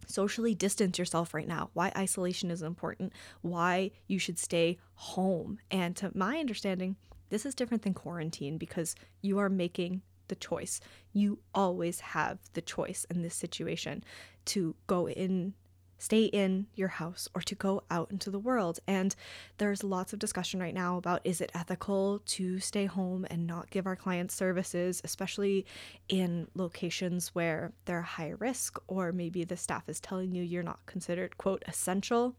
socially 0.07 0.55
distance 0.55 0.97
yourself 0.97 1.33
right 1.33 1.47
now, 1.47 1.69
why 1.73 1.91
isolation 1.95 2.51
is 2.51 2.61
important, 2.61 3.13
why 3.41 3.91
you 4.07 4.19
should 4.19 4.39
stay 4.39 4.77
home. 4.95 5.59
And 5.71 5.95
to 5.97 6.11
my 6.15 6.37
understanding, 6.37 6.95
this 7.29 7.45
is 7.45 7.55
different 7.55 7.83
than 7.83 7.93
quarantine 7.93 8.57
because 8.57 8.95
you 9.21 9.39
are 9.39 9.49
making 9.49 10.01
the 10.27 10.35
choice. 10.35 10.79
You 11.13 11.39
always 11.53 11.99
have 11.99 12.39
the 12.53 12.61
choice 12.61 13.05
in 13.09 13.21
this 13.21 13.35
situation 13.35 14.03
to 14.45 14.75
go 14.87 15.07
in 15.07 15.53
stay 15.97 16.25
in 16.25 16.67
your 16.75 16.87
house 16.87 17.27
or 17.33 17.41
to 17.41 17.55
go 17.55 17.83
out 17.89 18.11
into 18.11 18.29
the 18.29 18.39
world. 18.39 18.79
And 18.87 19.15
there's 19.57 19.83
lots 19.83 20.13
of 20.13 20.19
discussion 20.19 20.59
right 20.59 20.73
now 20.73 20.97
about 20.97 21.21
is 21.23 21.41
it 21.41 21.51
ethical 21.53 22.21
to 22.25 22.59
stay 22.59 22.85
home 22.85 23.25
and 23.29 23.47
not 23.47 23.69
give 23.69 23.85
our 23.87 23.95
clients 23.95 24.35
services, 24.35 25.01
especially 25.03 25.65
in 26.09 26.47
locations 26.53 27.29
where 27.29 27.71
they're 27.85 28.01
high 28.01 28.33
risk 28.39 28.77
or 28.87 29.11
maybe 29.11 29.43
the 29.43 29.57
staff 29.57 29.87
is 29.87 29.99
telling 29.99 30.33
you 30.33 30.43
you're 30.43 30.63
not 30.63 30.85
considered 30.85 31.37
quote 31.37 31.63
essential. 31.67 32.35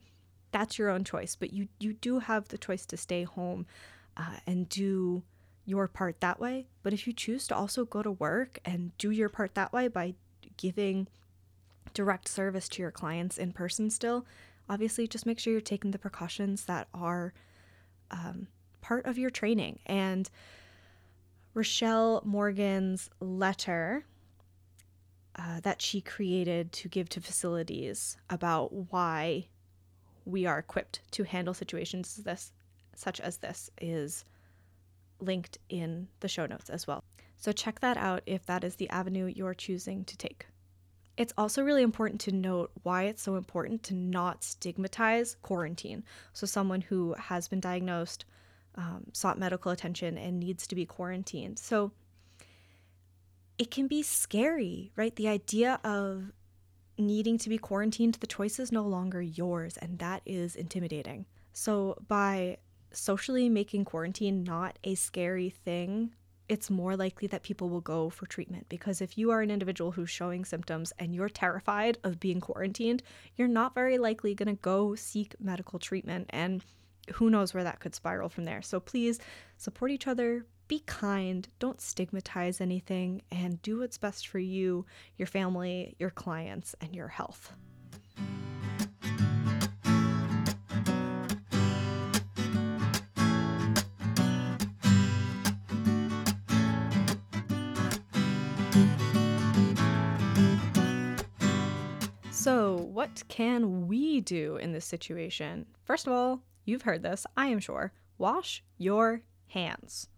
That's 0.53 0.79
your 0.79 0.91
own 0.91 1.05
choice, 1.05 1.37
but 1.37 1.53
you 1.53 1.69
you 1.79 1.95
do 1.95 2.21
have 2.21 2.49
the 2.49 2.59
choice 2.59 2.87
to 2.87 2.97
stay 2.97 3.25
home 3.25 3.67
uh, 4.17 4.37
and 4.47 4.69
do 4.69 5.23
your 5.65 5.89
part 5.89 6.21
that 6.21 6.39
way. 6.39 6.69
But 6.83 6.93
if 6.93 7.07
you 7.07 7.13
choose 7.13 7.47
to 7.49 7.57
also 7.57 7.85
go 7.85 8.03
to 8.03 8.13
work 8.13 8.61
and 8.65 8.97
do 8.99 9.11
your 9.11 9.29
part 9.29 9.55
that 9.55 9.73
way 9.73 9.89
by 9.89 10.15
giving 10.57 11.09
direct 11.97 12.29
service 12.29 12.69
to 12.69 12.83
your 12.83 12.91
clients 12.91 13.39
in 13.39 13.53
person 13.53 13.89
still, 13.89 14.27
obviously 14.69 15.09
just 15.09 15.25
make 15.25 15.39
sure 15.39 15.51
you're 15.51 15.63
taking 15.63 15.93
the 15.93 15.99
precautions 15.99 16.67
that 16.67 16.89
are 16.93 17.33
um, 18.11 18.49
part 18.83 19.07
of 19.07 19.17
your 19.17 19.31
training. 19.31 19.79
And 19.87 20.29
Rochelle 21.55 22.23
Morgan's 22.23 23.09
letter 23.19 24.05
uh, 25.37 25.61
that 25.61 25.81
she 25.81 26.03
created 26.03 26.71
to 26.73 26.89
give 26.89 27.09
to 27.09 27.21
facilities 27.23 28.19
about 28.29 28.93
why 28.93 29.49
we 30.27 30.45
are 30.45 30.59
equipped 30.59 31.01
to 31.13 31.25
handle 31.25 31.55
situations 31.55 32.17
this, 32.17 32.53
such 32.95 33.21
as 33.21 33.39
this 33.39 33.71
is 33.81 34.27
linked 35.19 35.57
in 35.71 36.09
the 36.21 36.29
show 36.29 36.45
notes 36.45 36.69
as 36.69 36.87
well. 36.87 37.03
So 37.39 37.53
check 37.53 37.81
that 37.81 37.97
out 37.97 38.23
if 38.27 38.45
that 38.45 38.65
is 38.65 38.77
the 38.77 38.91
avenue 38.91 39.33
you're 39.35 39.55
choosing 39.55 40.05
to 40.05 40.17
take. 40.19 40.47
It's 41.17 41.33
also 41.39 41.63
really 41.63 41.83
important 41.83 42.21
to 42.23 42.33
note 42.33 42.71
why 42.83 43.05
it's 43.05 43.23
so 43.23 43.37
important 43.37 43.83
to 43.85 43.95
not 43.95 44.45
stigmatize 44.45 45.37
quarantine. 45.43 46.05
So, 46.33 46.47
someone 46.47 46.83
who 46.83 47.15
has 47.15 47.49
been 47.49 47.61
diagnosed, 47.61 48.27
um, 48.75 49.07
sought 49.13 49.39
medical 49.39 49.73
attention, 49.73 50.19
and 50.19 50.39
needs 50.39 50.67
to 50.67 50.75
be 50.75 50.85
quarantined. 50.85 51.59
So, 51.59 51.93
it 53.57 53.71
can 53.71 53.87
be 53.87 54.03
scary, 54.03 54.93
right? 54.97 55.17
The 55.17 55.29
idea 55.29 55.81
of 55.83 56.33
needing 56.99 57.39
to 57.39 57.49
be 57.49 57.57
quarantined, 57.57 58.15
the 58.15 58.27
choice 58.27 58.59
is 58.59 58.71
no 58.71 58.83
longer 58.83 59.23
yours, 59.23 59.79
and 59.79 59.99
that 59.99 60.21
is 60.27 60.55
intimidating. 60.55 61.25
So, 61.55 61.97
by 62.07 62.59
socially 62.93 63.49
making 63.49 63.87
quarantine 63.87 64.43
not 64.43 64.79
a 64.85 64.95
scary 64.95 65.51
thing 65.51 66.13
it's 66.49 66.71
more 66.71 66.97
likely 66.97 67.27
that 67.29 67.43
people 67.43 67.69
will 67.69 67.81
go 67.81 68.09
for 68.09 68.27
treatment 68.27 68.67
because 68.69 69.01
if 69.01 69.19
you 69.19 69.31
are 69.31 69.43
an 69.43 69.51
individual 69.51 69.93
who's 69.93 70.11
showing 70.11 70.45
symptoms 70.45 70.93
and 70.99 71.15
you're 71.15 71.29
terrified 71.29 71.99
of 72.05 72.21
being 72.21 72.41
quarantined, 72.41 73.03
you're 73.37 73.49
not 73.49 73.75
very 73.75 73.99
likely 73.99 74.35
going 74.35 74.49
to 74.49 74.61
go 74.63 74.95
seek 74.95 75.35
medical 75.41 75.79
treatment 75.79 76.27
and 76.31 76.63
who 77.15 77.31
knows 77.31 77.55
where 77.55 77.65
that 77.65 77.81
could 77.81 77.95
spiral 77.95 78.29
from 78.29 78.45
there. 78.45 78.63
So 78.63 78.81
please 78.81 79.19
support 79.57 79.91
each 79.91 80.07
other, 80.07 80.45
be 80.69 80.81
kind, 80.87 81.49
don't 81.59 81.81
stigmatize 81.81 82.61
anything, 82.61 83.23
and 83.31 83.63
do 83.63 83.81
what's 83.81 83.99
best 83.99 84.29
for 84.29 84.39
you, 84.39 84.87
your 85.17 85.27
family, 85.27 85.95
your 85.99 86.11
clients, 86.11 86.75
and 86.81 86.95
your 86.95 87.09
health. 87.09 87.53
What 102.97 103.23
can 103.29 103.87
we 103.87 104.23
do 104.23 104.57
in 104.57 104.73
this 104.73 104.87
situation? 104.87 105.67
First 105.85 106.07
of 106.07 106.15
all, 106.15 106.41
you've 106.65 106.81
heard 106.81 107.03
this, 107.03 107.27
I 107.37 107.49
am 107.49 107.59
sure. 107.59 107.93
Wash 108.17 108.65
your 108.79 109.21
hands. 109.49 110.09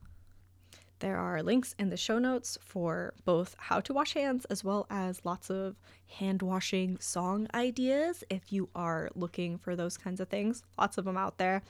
There 1.00 1.16
are 1.16 1.42
links 1.42 1.75
in 1.76 1.90
the 1.90 1.97
show 1.97 2.20
notes 2.20 2.56
for 2.61 3.14
both 3.25 3.56
how 3.58 3.80
to 3.80 3.92
wash 3.92 4.14
hands 4.14 4.44
as 4.44 4.62
well 4.62 4.87
as 4.90 5.25
lots 5.25 5.50
of 5.50 5.75
hand 6.06 6.40
washing 6.40 7.00
song 7.00 7.49
ideas 7.52 8.23
if 8.30 8.52
you 8.52 8.68
are 8.76 9.11
looking 9.16 9.58
for 9.58 9.75
those 9.75 9.99
kinds 9.99 10.20
of 10.20 10.28
things. 10.28 10.62
Lots 10.78 10.99
of 10.99 11.04
them 11.04 11.16
out 11.16 11.37
there. 11.37 11.62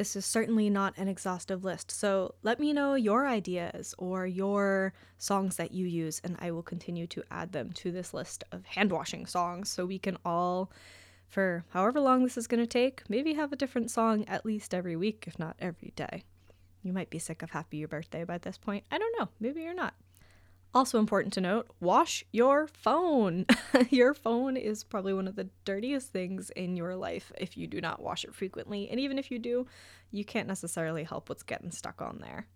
This 0.00 0.16
is 0.16 0.24
certainly 0.24 0.70
not 0.70 0.96
an 0.96 1.08
exhaustive 1.08 1.62
list, 1.62 1.90
so 1.90 2.34
let 2.42 2.58
me 2.58 2.72
know 2.72 2.94
your 2.94 3.26
ideas 3.26 3.94
or 3.98 4.26
your 4.26 4.94
songs 5.18 5.56
that 5.56 5.72
you 5.72 5.84
use, 5.86 6.22
and 6.24 6.38
I 6.40 6.52
will 6.52 6.62
continue 6.62 7.06
to 7.08 7.22
add 7.30 7.52
them 7.52 7.70
to 7.72 7.92
this 7.92 8.14
list 8.14 8.42
of 8.50 8.64
hand 8.64 8.92
washing 8.92 9.26
songs 9.26 9.68
so 9.68 9.84
we 9.84 9.98
can 9.98 10.16
all, 10.24 10.72
for 11.28 11.66
however 11.74 12.00
long 12.00 12.22
this 12.22 12.38
is 12.38 12.46
going 12.46 12.62
to 12.62 12.66
take, 12.66 13.02
maybe 13.10 13.34
have 13.34 13.52
a 13.52 13.56
different 13.56 13.90
song 13.90 14.24
at 14.24 14.46
least 14.46 14.72
every 14.72 14.96
week, 14.96 15.24
if 15.26 15.38
not 15.38 15.56
every 15.58 15.92
day. 15.96 16.24
You 16.82 16.94
might 16.94 17.10
be 17.10 17.18
sick 17.18 17.42
of 17.42 17.50
Happy 17.50 17.76
Your 17.76 17.88
Birthday 17.88 18.24
by 18.24 18.38
this 18.38 18.56
point. 18.56 18.84
I 18.90 18.96
don't 18.96 19.18
know. 19.18 19.28
Maybe 19.38 19.60
you're 19.60 19.74
not. 19.74 19.92
Also 20.72 21.00
important 21.00 21.32
to 21.32 21.40
note, 21.40 21.68
wash 21.80 22.24
your 22.30 22.68
phone. 22.68 23.44
your 23.90 24.14
phone 24.14 24.56
is 24.56 24.84
probably 24.84 25.12
one 25.12 25.26
of 25.26 25.34
the 25.34 25.48
dirtiest 25.64 26.12
things 26.12 26.50
in 26.50 26.76
your 26.76 26.94
life 26.94 27.32
if 27.38 27.56
you 27.56 27.66
do 27.66 27.80
not 27.80 28.00
wash 28.00 28.24
it 28.24 28.34
frequently. 28.34 28.88
And 28.88 29.00
even 29.00 29.18
if 29.18 29.32
you 29.32 29.40
do, 29.40 29.66
you 30.12 30.24
can't 30.24 30.46
necessarily 30.46 31.02
help 31.02 31.28
what's 31.28 31.42
getting 31.42 31.72
stuck 31.72 32.00
on 32.00 32.18
there. 32.20 32.46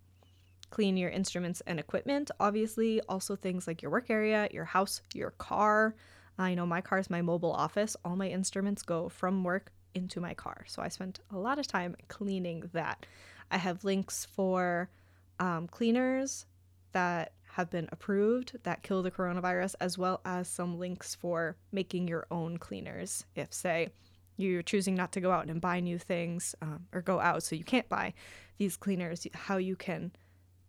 Clean 0.69 0.95
your 0.95 1.09
instruments 1.09 1.61
and 1.67 1.77
equipment. 1.77 2.31
Obviously, 2.39 3.01
also 3.01 3.35
things 3.35 3.67
like 3.67 3.81
your 3.81 3.91
work 3.91 4.09
area, 4.09 4.47
your 4.51 4.65
house, 4.65 5.01
your 5.13 5.31
car. 5.31 5.95
I 6.37 6.55
know 6.55 6.65
my 6.65 6.81
car 6.81 6.99
is 6.99 7.09
my 7.09 7.21
mobile 7.21 7.51
office. 7.51 7.97
All 8.05 8.15
my 8.15 8.27
instruments 8.27 8.81
go 8.81 9.09
from 9.09 9.43
work 9.43 9.71
into 9.93 10.21
my 10.21 10.33
car. 10.33 10.63
So 10.67 10.81
I 10.81 10.87
spent 10.87 11.19
a 11.31 11.37
lot 11.37 11.59
of 11.59 11.67
time 11.67 11.95
cleaning 12.07 12.69
that. 12.73 13.05
I 13.51 13.57
have 13.57 13.83
links 13.83 14.25
for 14.25 14.89
um, 15.39 15.67
cleaners 15.67 16.45
that 16.93 17.33
have 17.55 17.69
been 17.69 17.87
approved 17.89 18.57
that 18.63 18.83
kill 18.83 19.01
the 19.01 19.09
coronavirus, 19.09 19.75
as 19.79 19.97
well 19.97 20.19
as 20.25 20.45
some 20.49 20.77
links 20.77 21.15
for 21.15 21.55
making 21.71 22.05
your 22.05 22.27
own 22.29 22.57
cleaners. 22.57 23.23
If, 23.33 23.53
say, 23.53 23.87
you're 24.35 24.61
choosing 24.61 24.93
not 24.93 25.13
to 25.13 25.21
go 25.21 25.31
out 25.31 25.47
and 25.47 25.61
buy 25.61 25.79
new 25.79 25.97
things 25.97 26.53
um, 26.61 26.87
or 26.91 27.01
go 27.01 27.21
out 27.21 27.43
so 27.43 27.55
you 27.55 27.63
can't 27.63 27.87
buy 27.87 28.13
these 28.57 28.75
cleaners, 28.75 29.25
how 29.33 29.55
you 29.55 29.77
can 29.77 30.11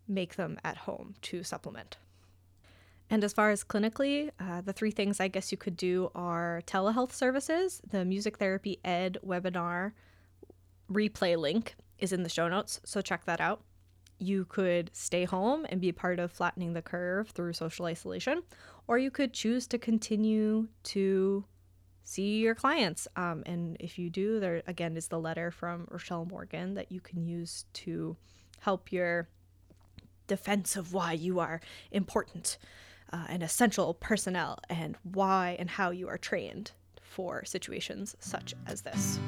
make 0.07 0.37
them 0.37 0.57
at 0.63 0.77
home 0.77 1.15
to 1.23 1.43
supplement. 1.43 1.97
And 3.09 3.21
as 3.21 3.33
far 3.33 3.51
as 3.51 3.65
clinically, 3.65 4.31
uh, 4.39 4.61
the 4.61 4.71
three 4.71 4.91
things 4.91 5.19
I 5.19 5.27
guess 5.27 5.51
you 5.51 5.57
could 5.57 5.75
do 5.75 6.09
are 6.15 6.61
telehealth 6.65 7.11
services. 7.11 7.81
The 7.85 8.05
music 8.05 8.37
therapy 8.37 8.79
ed 8.85 9.17
webinar 9.25 9.91
replay 10.89 11.37
link 11.37 11.75
is 11.99 12.13
in 12.13 12.23
the 12.23 12.29
show 12.29 12.47
notes, 12.47 12.79
so 12.85 13.01
check 13.01 13.25
that 13.25 13.41
out. 13.41 13.61
You 14.19 14.45
could 14.45 14.89
stay 14.93 15.25
home 15.25 15.65
and 15.69 15.79
be 15.79 15.91
part 15.91 16.19
of 16.19 16.31
flattening 16.31 16.73
the 16.73 16.81
curve 16.81 17.29
through 17.29 17.53
social 17.53 17.85
isolation, 17.85 18.41
or 18.87 18.97
you 18.97 19.11
could 19.11 19.33
choose 19.33 19.67
to 19.67 19.77
continue 19.77 20.67
to 20.83 21.45
see 22.03 22.39
your 22.39 22.55
clients. 22.55 23.07
Um, 23.15 23.43
and 23.45 23.77
if 23.79 23.99
you 23.99 24.09
do, 24.09 24.39
there 24.39 24.63
again 24.65 24.95
is 24.95 25.07
the 25.09 25.19
letter 25.19 25.51
from 25.51 25.87
Rochelle 25.91 26.25
Morgan 26.25 26.73
that 26.75 26.91
you 26.91 27.01
can 27.01 27.21
use 27.21 27.65
to 27.73 28.15
help 28.59 28.91
your 28.91 29.27
defense 30.27 30.75
of 30.75 30.93
why 30.93 31.13
you 31.13 31.39
are 31.39 31.61
important 31.91 32.57
uh, 33.11 33.25
and 33.29 33.43
essential 33.43 33.93
personnel 33.93 34.59
and 34.69 34.97
why 35.03 35.55
and 35.59 35.69
how 35.69 35.91
you 35.91 36.07
are 36.07 36.17
trained 36.17 36.71
for 37.01 37.43
situations 37.45 38.15
such 38.19 38.53
as 38.67 38.81
this. 38.81 39.19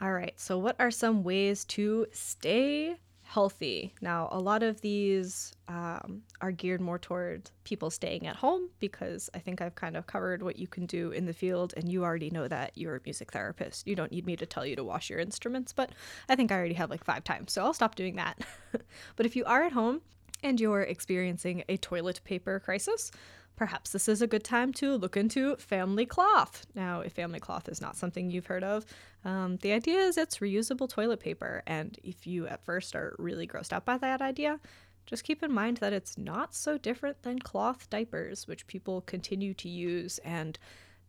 All 0.00 0.12
right, 0.12 0.34
so 0.36 0.58
what 0.58 0.76
are 0.78 0.90
some 0.90 1.22
ways 1.22 1.64
to 1.66 2.06
stay 2.12 2.96
healthy. 3.28 3.92
Now, 4.00 4.28
a 4.32 4.40
lot 4.40 4.62
of 4.62 4.80
these 4.80 5.52
um, 5.68 6.22
are 6.40 6.50
geared 6.50 6.80
more 6.80 6.98
toward 6.98 7.50
people 7.62 7.90
staying 7.90 8.26
at 8.26 8.36
home 8.36 8.70
because 8.80 9.28
I 9.34 9.38
think 9.38 9.60
I've 9.60 9.74
kind 9.74 9.98
of 9.98 10.06
covered 10.06 10.42
what 10.42 10.58
you 10.58 10.66
can 10.66 10.86
do 10.86 11.10
in 11.10 11.26
the 11.26 11.34
field, 11.34 11.74
and 11.76 11.92
you 11.92 12.04
already 12.04 12.30
know 12.30 12.48
that 12.48 12.72
you're 12.74 12.96
a 12.96 13.00
music 13.04 13.30
therapist. 13.30 13.86
You 13.86 13.94
don't 13.94 14.10
need 14.10 14.24
me 14.24 14.34
to 14.36 14.46
tell 14.46 14.64
you 14.64 14.76
to 14.76 14.82
wash 14.82 15.10
your 15.10 15.20
instruments, 15.20 15.74
but 15.74 15.90
I 16.30 16.36
think 16.36 16.50
I 16.50 16.56
already 16.56 16.74
have 16.74 16.88
like 16.88 17.04
five 17.04 17.22
times, 17.22 17.52
so 17.52 17.62
I'll 17.62 17.74
stop 17.74 17.96
doing 17.96 18.16
that. 18.16 18.38
but 19.16 19.26
if 19.26 19.36
you 19.36 19.44
are 19.44 19.62
at 19.62 19.72
home 19.72 20.00
and 20.42 20.58
you're 20.58 20.82
experiencing 20.82 21.64
a 21.68 21.76
toilet 21.76 22.22
paper 22.24 22.58
crisis, 22.60 23.12
perhaps 23.58 23.90
this 23.90 24.08
is 24.08 24.22
a 24.22 24.26
good 24.28 24.44
time 24.44 24.72
to 24.72 24.94
look 24.94 25.16
into 25.16 25.56
family 25.56 26.06
cloth. 26.06 26.64
Now, 26.76 27.00
if 27.00 27.14
family 27.14 27.40
cloth 27.40 27.68
is 27.68 27.80
not 27.80 27.96
something 27.96 28.30
you've 28.30 28.46
heard 28.46 28.62
of, 28.62 28.86
um, 29.24 29.56
the 29.62 29.72
idea 29.72 29.98
is 29.98 30.16
it's 30.16 30.38
reusable 30.38 30.88
toilet 30.88 31.18
paper. 31.18 31.64
And 31.66 31.98
if 32.04 32.24
you 32.24 32.46
at 32.46 32.64
first 32.64 32.94
are 32.94 33.16
really 33.18 33.48
grossed 33.48 33.72
out 33.72 33.84
by 33.84 33.98
that 33.98 34.22
idea, 34.22 34.60
just 35.06 35.24
keep 35.24 35.42
in 35.42 35.52
mind 35.52 35.78
that 35.78 35.92
it's 35.92 36.16
not 36.16 36.54
so 36.54 36.78
different 36.78 37.22
than 37.22 37.40
cloth 37.40 37.90
diapers, 37.90 38.46
which 38.46 38.68
people 38.68 39.00
continue 39.00 39.54
to 39.54 39.68
use 39.68 40.18
and 40.18 40.56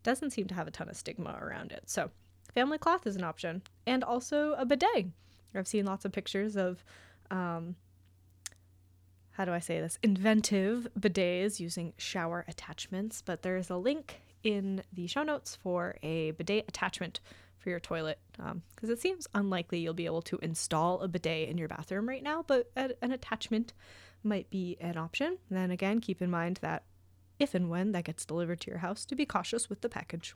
doesn't 0.01 0.32
seem 0.32 0.48
to 0.48 0.56
have 0.56 0.68
a 0.68 0.72
ton 0.72 0.89
of 0.89 0.98
stigma 0.98 1.38
around 1.39 1.72
it. 1.72 1.84
So, 1.86 2.10
family 2.56 2.79
cloth 2.79 3.06
is 3.06 3.15
an 3.15 3.24
option, 3.24 3.62
and 3.86 4.03
also 4.03 4.53
a 4.53 4.65
bidet. 4.65 5.06
I've 5.53 5.68
seen 5.68 5.86
lots 5.86 6.03
of 6.03 6.12
pictures 6.12 6.56
of 6.56 6.84
um, 7.29 7.75
how 9.32 9.46
do 9.46 9.52
I 9.52 9.60
say 9.60 9.80
this, 9.80 9.98
inventive 10.04 10.88
bidets 11.00 11.60
using 11.60 11.94
shower 11.98 12.46
attachments, 12.48 13.22
but 13.22 13.42
there 13.42 13.58
is 13.58 13.70
a 13.70 13.78
link 13.78 14.22
in 14.44 14.84
the 14.94 15.08
show 15.08 15.24
notes 15.24 15.58
for 15.62 15.96
a 16.02 16.32
bidet 16.32 16.65
attachment 16.68 17.20
for 17.58 17.70
your 17.70 17.80
toilet 17.80 18.20
because 18.32 18.52
um, 18.52 18.92
it 18.92 19.00
seems 19.00 19.28
unlikely 19.34 19.80
you'll 19.80 19.94
be 19.94 20.06
able 20.06 20.22
to 20.22 20.39
install 20.42 21.02
a 21.02 21.08
bidet 21.08 21.50
in 21.50 21.58
your 21.58 21.68
bathroom 21.68 22.08
right 22.08 22.24
now, 22.24 22.44
but 22.48 22.72
an 22.76 23.12
attachment 23.12 23.74
might 24.24 24.50
be 24.50 24.78
an 24.80 24.98
option. 24.98 25.38
And 25.50 25.58
then 25.58 25.72
again, 25.72 26.02
keep 26.02 26.22
in 26.22 26.30
mind 26.30 26.60
that 26.62 26.84
if 27.38 27.54
and 27.54 27.70
when 27.70 27.92
that 27.94 28.04
gets 28.04 28.26
delivered 28.26 28.62
to 28.62 28.72
your 28.72 28.80
house, 28.80 29.06
to 29.06 29.15
be 29.15 29.26
cautious 29.26 29.70
with 29.70 29.82
the 29.82 29.89
package. 29.89 30.36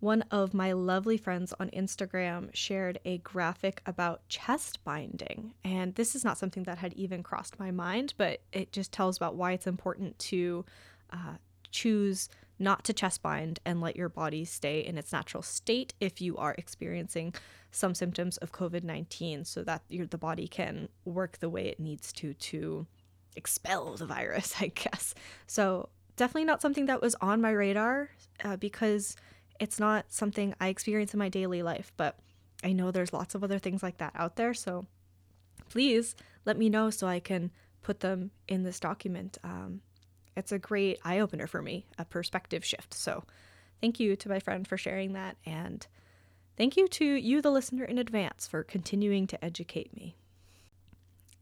One 0.00 0.22
of 0.30 0.54
my 0.54 0.72
lovely 0.72 1.18
friends 1.18 1.52
on 1.60 1.68
Instagram 1.70 2.48
shared 2.54 2.98
a 3.04 3.18
graphic 3.18 3.82
about 3.84 4.26
chest 4.28 4.82
binding. 4.82 5.52
And 5.62 5.94
this 5.94 6.14
is 6.14 6.24
not 6.24 6.38
something 6.38 6.62
that 6.64 6.78
had 6.78 6.94
even 6.94 7.22
crossed 7.22 7.58
my 7.58 7.70
mind, 7.70 8.14
but 8.16 8.40
it 8.50 8.72
just 8.72 8.92
tells 8.92 9.18
about 9.18 9.36
why 9.36 9.52
it's 9.52 9.66
important 9.66 10.18
to 10.20 10.64
uh, 11.10 11.36
choose 11.70 12.30
not 12.58 12.84
to 12.84 12.92
chest 12.94 13.22
bind 13.22 13.60
and 13.64 13.80
let 13.80 13.96
your 13.96 14.08
body 14.08 14.44
stay 14.44 14.80
in 14.80 14.96
its 14.96 15.12
natural 15.12 15.42
state 15.42 15.94
if 16.00 16.20
you 16.20 16.36
are 16.38 16.54
experiencing 16.56 17.34
some 17.70 17.94
symptoms 17.94 18.38
of 18.38 18.52
COVID 18.52 18.82
19 18.82 19.44
so 19.44 19.62
that 19.64 19.82
your, 19.88 20.06
the 20.06 20.18
body 20.18 20.48
can 20.48 20.88
work 21.04 21.38
the 21.38 21.48
way 21.48 21.66
it 21.66 21.78
needs 21.78 22.12
to 22.14 22.34
to 22.34 22.86
expel 23.36 23.96
the 23.96 24.06
virus, 24.06 24.54
I 24.60 24.68
guess. 24.68 25.14
So, 25.46 25.90
definitely 26.16 26.44
not 26.44 26.60
something 26.60 26.86
that 26.86 27.00
was 27.00 27.14
on 27.20 27.40
my 27.40 27.50
radar 27.50 28.10
uh, 28.44 28.56
because 28.56 29.16
it's 29.60 29.78
not 29.78 30.06
something 30.08 30.54
I 30.58 30.68
experience 30.68 31.12
in 31.12 31.18
my 31.18 31.28
daily 31.28 31.62
life, 31.62 31.92
but 31.96 32.18
I 32.64 32.72
know 32.72 32.90
there's 32.90 33.12
lots 33.12 33.34
of 33.34 33.44
other 33.44 33.58
things 33.58 33.82
like 33.82 33.98
that 33.98 34.12
out 34.16 34.36
there. 34.36 34.54
So 34.54 34.86
please 35.68 36.16
let 36.44 36.58
me 36.58 36.68
know 36.68 36.90
so 36.90 37.06
I 37.06 37.20
can 37.20 37.52
put 37.82 38.00
them 38.00 38.30
in 38.48 38.64
this 38.64 38.80
document. 38.80 39.38
Um, 39.44 39.82
it's 40.36 40.52
a 40.52 40.58
great 40.58 40.98
eye 41.04 41.20
opener 41.20 41.46
for 41.46 41.60
me, 41.60 41.86
a 41.98 42.04
perspective 42.04 42.64
shift. 42.64 42.94
So 42.94 43.24
thank 43.80 44.00
you 44.00 44.16
to 44.16 44.28
my 44.28 44.40
friend 44.40 44.66
for 44.66 44.78
sharing 44.78 45.12
that. 45.12 45.36
And 45.44 45.86
thank 46.56 46.76
you 46.76 46.88
to 46.88 47.04
you, 47.04 47.42
the 47.42 47.50
listener, 47.50 47.84
in 47.84 47.98
advance 47.98 48.48
for 48.48 48.62
continuing 48.62 49.26
to 49.28 49.44
educate 49.44 49.94
me. 49.94 50.16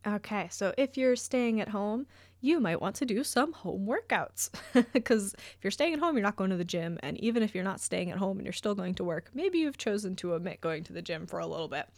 Okay, 0.06 0.48
so 0.50 0.72
if 0.78 0.96
you're 0.96 1.16
staying 1.16 1.60
at 1.60 1.68
home, 1.68 2.06
you 2.40 2.60
might 2.60 2.80
want 2.80 2.94
to 2.96 3.04
do 3.04 3.24
some 3.24 3.52
home 3.52 3.86
workouts. 3.86 4.50
Because 4.92 5.34
if 5.34 5.58
you're 5.62 5.70
staying 5.72 5.94
at 5.94 5.98
home, 5.98 6.16
you're 6.16 6.22
not 6.22 6.36
going 6.36 6.50
to 6.50 6.56
the 6.56 6.64
gym. 6.64 6.98
And 7.02 7.18
even 7.18 7.42
if 7.42 7.54
you're 7.54 7.64
not 7.64 7.80
staying 7.80 8.10
at 8.10 8.18
home 8.18 8.38
and 8.38 8.46
you're 8.46 8.52
still 8.52 8.74
going 8.74 8.94
to 8.94 9.04
work, 9.04 9.30
maybe 9.34 9.58
you've 9.58 9.76
chosen 9.76 10.14
to 10.16 10.34
omit 10.34 10.60
going 10.60 10.84
to 10.84 10.92
the 10.92 11.02
gym 11.02 11.26
for 11.26 11.40
a 11.40 11.46
little 11.46 11.68
bit. 11.68 11.88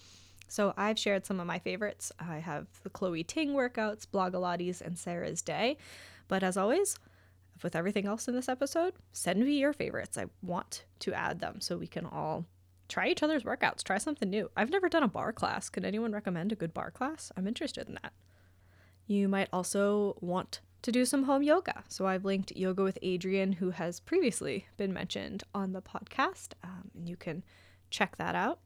So 0.49 0.75
I've 0.77 0.99
shared 0.99 1.27
some 1.27 1.41
of 1.41 1.47
my 1.47 1.59
favorites. 1.59 2.11
I 2.19 2.39
have 2.39 2.67
the 2.83 2.91
Chloe 2.91 3.23
Ting 3.23 3.51
workouts, 3.51 4.07
Blogilates, 4.07 4.81
and 4.81 4.99
Sarah's 4.99 5.43
Day. 5.43 5.77
But 6.27 6.43
as 6.43 6.57
always, 6.57 6.99
with 7.63 7.77
everything 7.77 8.07
else 8.07 8.27
in 8.27 8.35
this 8.35 8.49
episode, 8.49 8.95
send 9.13 9.45
me 9.45 9.59
your 9.59 9.73
favorites. 9.73 10.17
I 10.17 10.27
want 10.43 10.85
to 11.01 11.13
add 11.13 11.41
them 11.41 11.61
so 11.61 11.77
we 11.77 11.87
can 11.87 12.07
all 12.07 12.47
try 12.91 13.09
each 13.09 13.23
other's 13.23 13.45
workouts, 13.45 13.83
try 13.83 13.97
something 13.97 14.29
new. 14.29 14.51
I've 14.57 14.71
never 14.71 14.89
done 14.89 15.03
a 15.03 15.09
barre 15.09 15.33
class. 15.33 15.69
Can 15.69 15.85
anyone 15.85 16.13
recommend 16.13 16.53
a 16.53 16.57
good 16.57 16.75
barre 16.75 16.91
class? 16.91 17.33
I'm 17.37 17.47
interested 17.47 17.89
in 17.89 17.95
that. 17.95 18.13
You 19.07 19.29
might 19.29 19.49
also 19.53 20.17
want 20.21 20.61
to 20.83 20.93
do 20.93 21.05
some 21.05 21.25
home 21.25 21.43
yoga. 21.43 21.85
So 21.89 22.07
I've 22.07 22.25
linked 22.25 22.53
Yoga 22.57 22.83
with 22.83 22.99
Adriene, 23.03 23.55
who 23.55 23.71
has 23.71 24.01
previously 24.01 24.67
been 24.77 24.93
mentioned 24.93 25.45
on 25.55 25.73
the 25.73 25.83
podcast, 25.83 26.53
um, 26.65 26.91
and 26.95 27.09
you 27.09 27.17
can 27.17 27.45
check 27.91 28.17
that 28.17 28.35
out. 28.35 28.61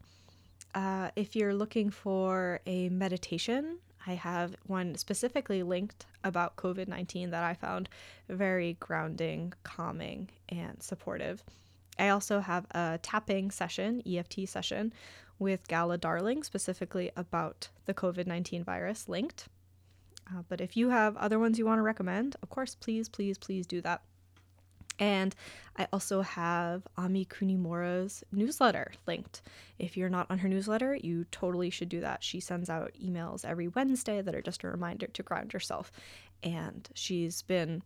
Uh, 0.75 1.11
if 1.17 1.37
you're 1.37 1.55
looking 1.55 1.91
for 1.91 2.61
a 2.67 2.89
meditation, 2.89 3.79
I 4.07 4.15
have 4.15 4.55
one 4.67 4.97
specifically 4.97 5.63
linked 5.63 6.07
about 6.23 6.57
COVID 6.57 6.89
19 6.89 7.31
that 7.31 7.43
I 7.43 7.55
found 7.55 7.89
very 8.29 8.77
grounding, 8.81 9.53
calming, 9.63 10.31
and 10.49 10.83
supportive. 10.83 11.43
I 11.99 12.09
also 12.09 12.41
have 12.41 12.67
a 12.73 12.99
tapping 13.03 13.51
session, 13.51 14.03
EFT 14.07 14.49
session, 14.49 14.93
with 15.39 15.67
Gala 15.69 15.99
Darling, 15.99 16.43
specifically 16.43 17.11
about 17.17 17.69
the 17.87 17.95
COVID 17.95 18.27
19 18.27 18.65
virus 18.65 19.09
linked. 19.09 19.49
Uh, 20.29 20.43
but 20.49 20.61
if 20.61 20.77
you 20.77 20.91
have 20.91 21.17
other 21.17 21.39
ones 21.39 21.59
you 21.59 21.67
want 21.67 21.79
to 21.79 21.83
recommend, 21.83 22.37
of 22.43 22.49
course, 22.49 22.75
please, 22.75 23.09
please, 23.09 23.37
please 23.37 23.67
do 23.67 23.81
that. 23.83 24.03
And 24.99 25.35
I 25.77 25.89
also 25.93 26.23
have 26.23 26.87
Ami 26.97 27.25
Kunimura's 27.25 28.23
newsletter 28.31 28.93
linked. 29.07 29.43
If 29.79 29.97
you're 29.97 30.09
not 30.09 30.31
on 30.31 30.39
her 30.39 30.49
newsletter, 30.49 30.95
you 30.95 31.25
totally 31.33 31.71
should 31.71 31.89
do 31.89 32.01
that. 32.01 32.23
She 32.23 32.39
sends 32.39 32.71
out 32.71 32.93
emails 33.03 33.45
every 33.45 33.69
Wednesday 33.69 34.23
that 34.23 34.35
are 34.35 34.43
just 34.43 34.63
a 34.63 34.69
reminder 34.69 35.09
to 35.09 35.23
ground 35.23 35.53
yourself. 35.53 35.91
And 36.45 36.89
she's 36.95 37.43
been 37.43 37.83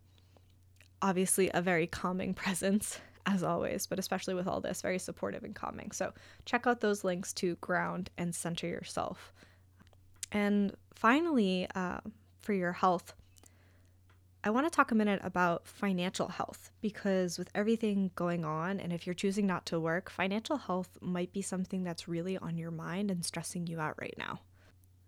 obviously 1.01 1.51
a 1.55 1.63
very 1.63 1.87
calming 1.87 2.35
presence, 2.43 3.01
as 3.27 3.43
always, 3.43 3.87
but 3.87 3.99
especially 3.99 4.35
with 4.35 4.47
all 4.47 4.61
this, 4.61 4.83
very 4.83 4.99
supportive 4.99 5.45
and 5.45 5.55
calming. 5.55 5.93
So 5.93 6.13
check 6.45 6.67
out 6.67 6.81
those 6.81 7.05
links 7.05 7.33
to 7.35 7.57
ground 7.57 8.11
and 8.19 8.35
center 8.35 8.67
yourself. 8.67 9.33
And 10.33 10.75
finally, 10.95 11.67
uh, 11.75 12.01
for 12.41 12.53
your 12.53 12.73
health, 12.73 13.15
I 14.45 14.51
want 14.51 14.67
to 14.67 14.71
talk 14.71 14.93
a 14.93 14.95
minute 14.95 15.21
about 15.25 15.67
financial 15.67 16.29
health 16.29 16.71
because 16.81 17.39
with 17.39 17.51
everything 17.55 18.13
going 18.15 18.45
on, 18.45 18.79
and 18.79 18.93
if 18.93 19.07
you're 19.07 19.15
choosing 19.15 19.47
not 19.47 19.67
to 19.67 19.81
work, 19.81 20.11
financial 20.11 20.57
health 20.57 20.97
might 21.01 21.33
be 21.33 21.43
something 21.43 21.83
that's 21.83 22.09
really 22.09 22.39
on 22.39 22.57
your 22.57 22.71
mind 22.71 23.11
and 23.11 23.25
stressing 23.25 23.67
you 23.67 23.81
out 23.81 24.01
right 24.01 24.15
now. 24.17 24.41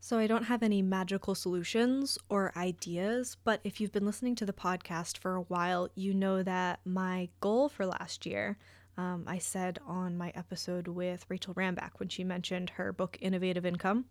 So, 0.03 0.19
I 0.19 0.27
don't 0.27 0.45
have 0.45 0.63
any 0.63 0.81
magical 0.81 1.35
solutions 1.35 2.19
or 2.31 2.53
ideas, 2.57 3.37
but 3.45 3.61
if 3.65 3.81
you've 3.81 3.93
been 3.93 4.07
listening 4.07 4.35
to 4.37 4.47
the 4.47 4.53
podcast 4.53 5.19
for 5.19 5.35
a 5.35 5.43
while, 5.43 5.91
you 5.95 6.15
know 6.15 6.43
that 6.43 6.81
my 6.87 7.29
goal 7.41 7.69
for 7.69 7.85
last 7.85 8.25
year, 8.25 8.57
um, 8.97 9.25
I 9.27 9.37
said 9.37 9.79
on 9.87 10.17
my 10.17 10.33
episode 10.35 10.89
with 10.89 11.27
Rachel 11.29 11.53
Rambach 11.53 11.99
when 11.99 12.09
she 12.09 12.25
mentioned 12.25 12.71
her 12.71 12.95
book 12.95 13.19
Innovative 13.21 13.67
Income, 13.67 14.07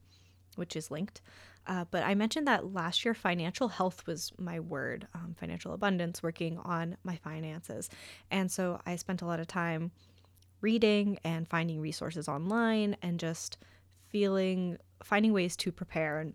which 0.56 0.76
is 0.76 0.92
linked. 0.92 1.22
Uh, 1.66 1.86
but 1.90 2.04
I 2.04 2.14
mentioned 2.14 2.48
that 2.48 2.72
last 2.72 3.04
year 3.04 3.16
financial 3.16 3.68
health 3.68 4.06
was 4.06 4.32
my 4.38 4.60
word, 4.60 5.08
um, 5.16 5.36
financial 5.40 5.74
abundance, 5.74 6.22
working 6.22 6.60
on 6.60 6.98
my 7.04 7.16
finances. 7.18 7.90
And 8.30 8.52
so 8.52 8.80
I 8.86 8.96
spent 8.96 9.24
a 9.24 9.26
lot 9.26 9.40
of 9.40 9.48
time 9.48 9.92
reading 10.62 11.18
and 11.24 11.48
finding 11.48 11.82
resources 11.82 12.28
online 12.28 12.96
and 13.02 13.20
just 13.20 13.58
feeling 14.10 14.78
finding 15.04 15.34
ways 15.34 15.56
to 15.56 15.72
prepare 15.72 16.20
and 16.20 16.34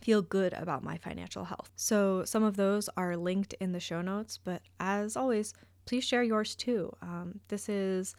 feel 0.00 0.22
good 0.22 0.52
about 0.54 0.82
my 0.82 0.96
financial 0.96 1.44
health. 1.44 1.70
So, 1.76 2.24
some 2.24 2.42
of 2.42 2.56
those 2.56 2.88
are 2.96 3.16
linked 3.16 3.54
in 3.54 3.72
the 3.72 3.80
show 3.80 4.02
notes, 4.02 4.38
but 4.42 4.62
as 4.80 5.16
always, 5.16 5.54
please 5.86 6.04
share 6.04 6.22
yours 6.22 6.54
too. 6.54 6.92
Um, 7.02 7.40
this 7.48 7.68
is 7.68 8.16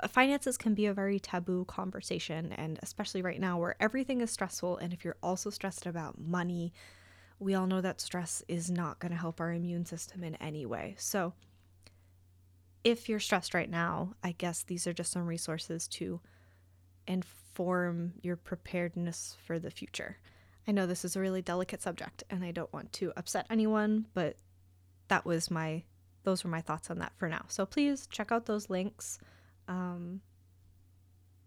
uh, 0.00 0.08
finances 0.08 0.56
can 0.56 0.74
be 0.74 0.86
a 0.86 0.94
very 0.94 1.20
taboo 1.20 1.64
conversation, 1.66 2.52
and 2.52 2.78
especially 2.82 3.22
right 3.22 3.40
now 3.40 3.58
where 3.58 3.76
everything 3.80 4.20
is 4.20 4.30
stressful. 4.30 4.78
And 4.78 4.92
if 4.92 5.04
you're 5.04 5.16
also 5.22 5.50
stressed 5.50 5.86
about 5.86 6.18
money, 6.18 6.72
we 7.38 7.54
all 7.54 7.66
know 7.66 7.80
that 7.80 8.00
stress 8.00 8.42
is 8.48 8.70
not 8.70 8.98
going 8.98 9.12
to 9.12 9.18
help 9.18 9.40
our 9.40 9.52
immune 9.52 9.84
system 9.84 10.24
in 10.24 10.34
any 10.36 10.64
way. 10.64 10.94
So, 10.98 11.34
if 12.82 13.08
you're 13.08 13.20
stressed 13.20 13.52
right 13.52 13.70
now, 13.70 14.14
I 14.22 14.32
guess 14.32 14.62
these 14.62 14.86
are 14.86 14.92
just 14.92 15.12
some 15.12 15.26
resources 15.26 15.88
to 15.88 16.20
inform 17.06 18.14
your 18.22 18.36
preparedness 18.36 19.36
for 19.44 19.58
the 19.58 19.70
future. 19.70 20.18
I 20.68 20.72
know 20.72 20.86
this 20.86 21.04
is 21.04 21.16
a 21.16 21.20
really 21.20 21.42
delicate 21.42 21.82
subject 21.82 22.24
and 22.28 22.44
I 22.44 22.50
don't 22.50 22.72
want 22.72 22.92
to 22.94 23.12
upset 23.16 23.46
anyone, 23.50 24.06
but 24.14 24.36
that 25.08 25.24
was 25.24 25.50
my 25.50 25.84
those 26.24 26.42
were 26.42 26.50
my 26.50 26.60
thoughts 26.60 26.90
on 26.90 26.98
that 26.98 27.12
for 27.16 27.28
now. 27.28 27.44
So 27.46 27.64
please 27.64 28.08
check 28.08 28.32
out 28.32 28.46
those 28.46 28.68
links. 28.68 29.20
Um, 29.68 30.22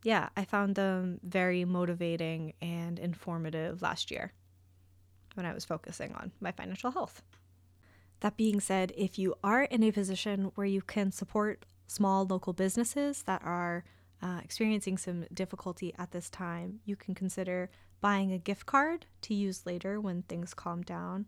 yeah, 0.03 0.29
I 0.37 0.45
found 0.45 0.75
them 0.75 1.19
very 1.21 1.65
motivating 1.65 2.53
and 2.61 2.97
informative 2.97 3.81
last 3.81 4.09
year 4.09 4.31
when 5.33 5.45
I 5.45 5.53
was 5.53 5.65
focusing 5.65 6.13
on 6.13 6.31
my 6.39 6.53
financial 6.53 6.91
health. 6.91 7.21
That 8.21 8.37
being 8.37 8.61
said, 8.61 8.93
if 8.97 9.19
you 9.19 9.35
are 9.43 9.63
in 9.63 9.83
a 9.83 9.91
position 9.91 10.51
where 10.55 10.67
you 10.67 10.81
can 10.81 11.11
support 11.11 11.65
small 11.87 12.25
local 12.25 12.53
businesses 12.53 13.23
that 13.23 13.41
are 13.43 13.83
uh, 14.21 14.39
experiencing 14.43 14.97
some 14.97 15.25
difficulty 15.33 15.93
at 15.97 16.11
this 16.11 16.29
time, 16.29 16.79
you 16.85 16.95
can 16.95 17.15
consider 17.15 17.69
buying 18.01 18.31
a 18.31 18.37
gift 18.37 18.65
card 18.65 19.05
to 19.21 19.33
use 19.33 19.65
later 19.65 19.99
when 19.99 20.23
things 20.23 20.53
calm 20.53 20.81
down. 20.81 21.27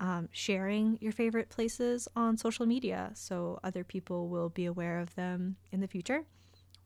Um, 0.00 0.28
sharing 0.30 0.96
your 1.00 1.10
favorite 1.10 1.48
places 1.48 2.06
on 2.14 2.36
social 2.36 2.66
media 2.66 3.10
so 3.14 3.58
other 3.64 3.82
people 3.82 4.28
will 4.28 4.48
be 4.48 4.64
aware 4.64 5.00
of 5.00 5.16
them 5.16 5.56
in 5.72 5.80
the 5.80 5.88
future 5.88 6.22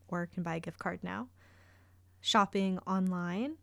or 0.09 0.25
can 0.25 0.43
buy 0.43 0.55
a 0.55 0.61
gift 0.61 0.79
card 0.79 1.01
now. 1.03 1.29
Shopping 2.23 2.79
online, 2.87 3.57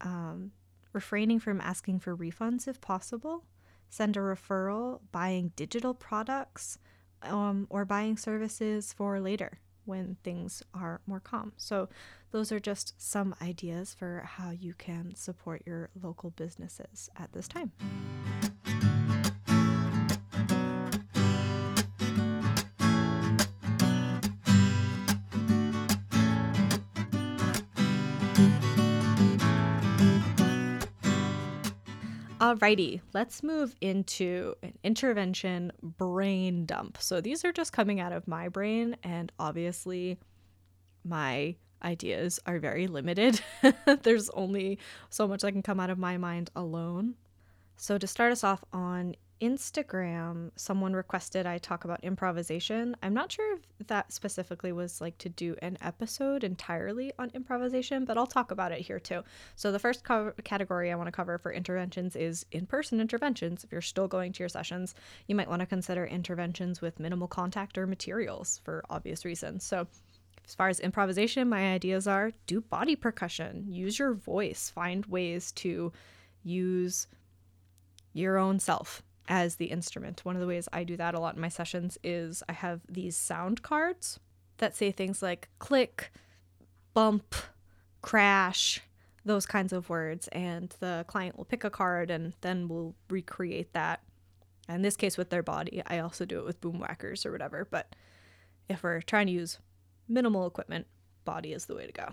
um, 0.00 0.52
refraining 0.94 1.38
from 1.38 1.60
asking 1.60 2.00
for 2.00 2.16
refunds 2.16 2.66
if 2.66 2.80
possible, 2.80 3.44
send 3.90 4.16
a 4.16 4.20
referral, 4.20 5.00
buying 5.12 5.52
digital 5.54 5.92
products, 5.92 6.78
um, 7.22 7.66
or 7.68 7.84
buying 7.84 8.16
services 8.16 8.94
for 8.94 9.20
later 9.20 9.58
when 9.88 10.16
things 10.22 10.62
are 10.74 11.00
more 11.06 11.20
calm. 11.20 11.52
So, 11.56 11.88
those 12.30 12.52
are 12.52 12.60
just 12.60 12.94
some 13.00 13.34
ideas 13.40 13.94
for 13.94 14.22
how 14.24 14.50
you 14.50 14.74
can 14.74 15.14
support 15.14 15.62
your 15.64 15.88
local 16.00 16.30
businesses 16.30 17.08
at 17.16 17.32
this 17.32 17.48
time. 17.48 17.72
Alrighty, 32.40 33.00
let's 33.14 33.42
move 33.42 33.74
into 33.80 34.54
an 34.62 34.72
intervention 34.84 35.72
brain 35.82 36.66
dump. 36.66 36.98
So 37.00 37.20
these 37.20 37.44
are 37.44 37.52
just 37.52 37.72
coming 37.72 37.98
out 37.98 38.12
of 38.12 38.28
my 38.28 38.48
brain, 38.48 38.96
and 39.02 39.32
obviously, 39.40 40.18
my 41.04 41.56
ideas 41.82 42.38
are 42.46 42.60
very 42.60 42.86
limited. 42.86 43.40
There's 44.02 44.30
only 44.30 44.78
so 45.10 45.26
much 45.26 45.40
that 45.40 45.50
can 45.50 45.62
come 45.62 45.80
out 45.80 45.90
of 45.90 45.98
my 45.98 46.16
mind 46.16 46.50
alone. 46.54 47.14
So, 47.76 47.98
to 47.98 48.06
start 48.06 48.30
us 48.30 48.44
off 48.44 48.62
on 48.72 49.16
Instagram, 49.40 50.50
someone 50.56 50.94
requested 50.94 51.46
I 51.46 51.58
talk 51.58 51.84
about 51.84 52.02
improvisation. 52.02 52.96
I'm 53.02 53.14
not 53.14 53.30
sure 53.30 53.58
if 53.78 53.86
that 53.86 54.12
specifically 54.12 54.72
was 54.72 55.00
like 55.00 55.16
to 55.18 55.28
do 55.28 55.54
an 55.62 55.78
episode 55.80 56.42
entirely 56.42 57.12
on 57.18 57.30
improvisation, 57.34 58.04
but 58.04 58.18
I'll 58.18 58.26
talk 58.26 58.50
about 58.50 58.72
it 58.72 58.80
here 58.80 58.98
too. 58.98 59.22
So, 59.54 59.70
the 59.70 59.78
first 59.78 60.02
co- 60.02 60.32
category 60.42 60.90
I 60.90 60.96
want 60.96 61.06
to 61.06 61.12
cover 61.12 61.38
for 61.38 61.52
interventions 61.52 62.16
is 62.16 62.46
in 62.50 62.66
person 62.66 63.00
interventions. 63.00 63.62
If 63.62 63.70
you're 63.70 63.80
still 63.80 64.08
going 64.08 64.32
to 64.32 64.40
your 64.40 64.48
sessions, 64.48 64.94
you 65.28 65.36
might 65.36 65.48
want 65.48 65.60
to 65.60 65.66
consider 65.66 66.04
interventions 66.04 66.80
with 66.80 66.98
minimal 66.98 67.28
contact 67.28 67.78
or 67.78 67.86
materials 67.86 68.60
for 68.64 68.84
obvious 68.90 69.24
reasons. 69.24 69.62
So, 69.62 69.86
as 70.44 70.54
far 70.54 70.68
as 70.68 70.80
improvisation, 70.80 71.48
my 71.48 71.74
ideas 71.74 72.08
are 72.08 72.32
do 72.46 72.60
body 72.60 72.96
percussion, 72.96 73.66
use 73.68 73.98
your 73.98 74.14
voice, 74.14 74.70
find 74.70 75.06
ways 75.06 75.52
to 75.52 75.92
use 76.42 77.06
your 78.14 78.38
own 78.38 78.58
self 78.58 79.02
as 79.28 79.56
the 79.56 79.66
instrument. 79.66 80.24
One 80.24 80.34
of 80.34 80.40
the 80.40 80.46
ways 80.48 80.68
I 80.72 80.84
do 80.84 80.96
that 80.96 81.14
a 81.14 81.20
lot 81.20 81.34
in 81.34 81.40
my 81.40 81.48
sessions 81.48 81.98
is 82.02 82.42
I 82.48 82.52
have 82.52 82.80
these 82.88 83.16
sound 83.16 83.62
cards 83.62 84.18
that 84.56 84.74
say 84.74 84.90
things 84.90 85.22
like 85.22 85.48
click, 85.58 86.10
bump, 86.94 87.34
crash, 88.02 88.80
those 89.24 89.46
kinds 89.46 89.72
of 89.72 89.88
words. 89.88 90.28
And 90.28 90.74
the 90.80 91.04
client 91.06 91.36
will 91.36 91.44
pick 91.44 91.62
a 91.62 91.70
card 91.70 92.10
and 92.10 92.34
then 92.40 92.68
we'll 92.68 92.94
recreate 93.08 93.72
that. 93.74 94.02
In 94.68 94.82
this 94.82 94.96
case, 94.96 95.16
with 95.16 95.30
their 95.30 95.42
body. 95.42 95.82
I 95.86 96.00
also 96.00 96.26
do 96.26 96.40
it 96.40 96.44
with 96.44 96.60
Boomwhackers 96.60 97.24
or 97.24 97.32
whatever. 97.32 97.66
But 97.70 97.96
if 98.68 98.82
we're 98.82 99.00
trying 99.00 99.26
to 99.28 99.32
use 99.32 99.58
minimal 100.08 100.46
equipment, 100.46 100.86
body 101.24 101.52
is 101.52 101.64
the 101.66 101.74
way 101.74 101.86
to 101.86 101.92
go. 101.92 102.08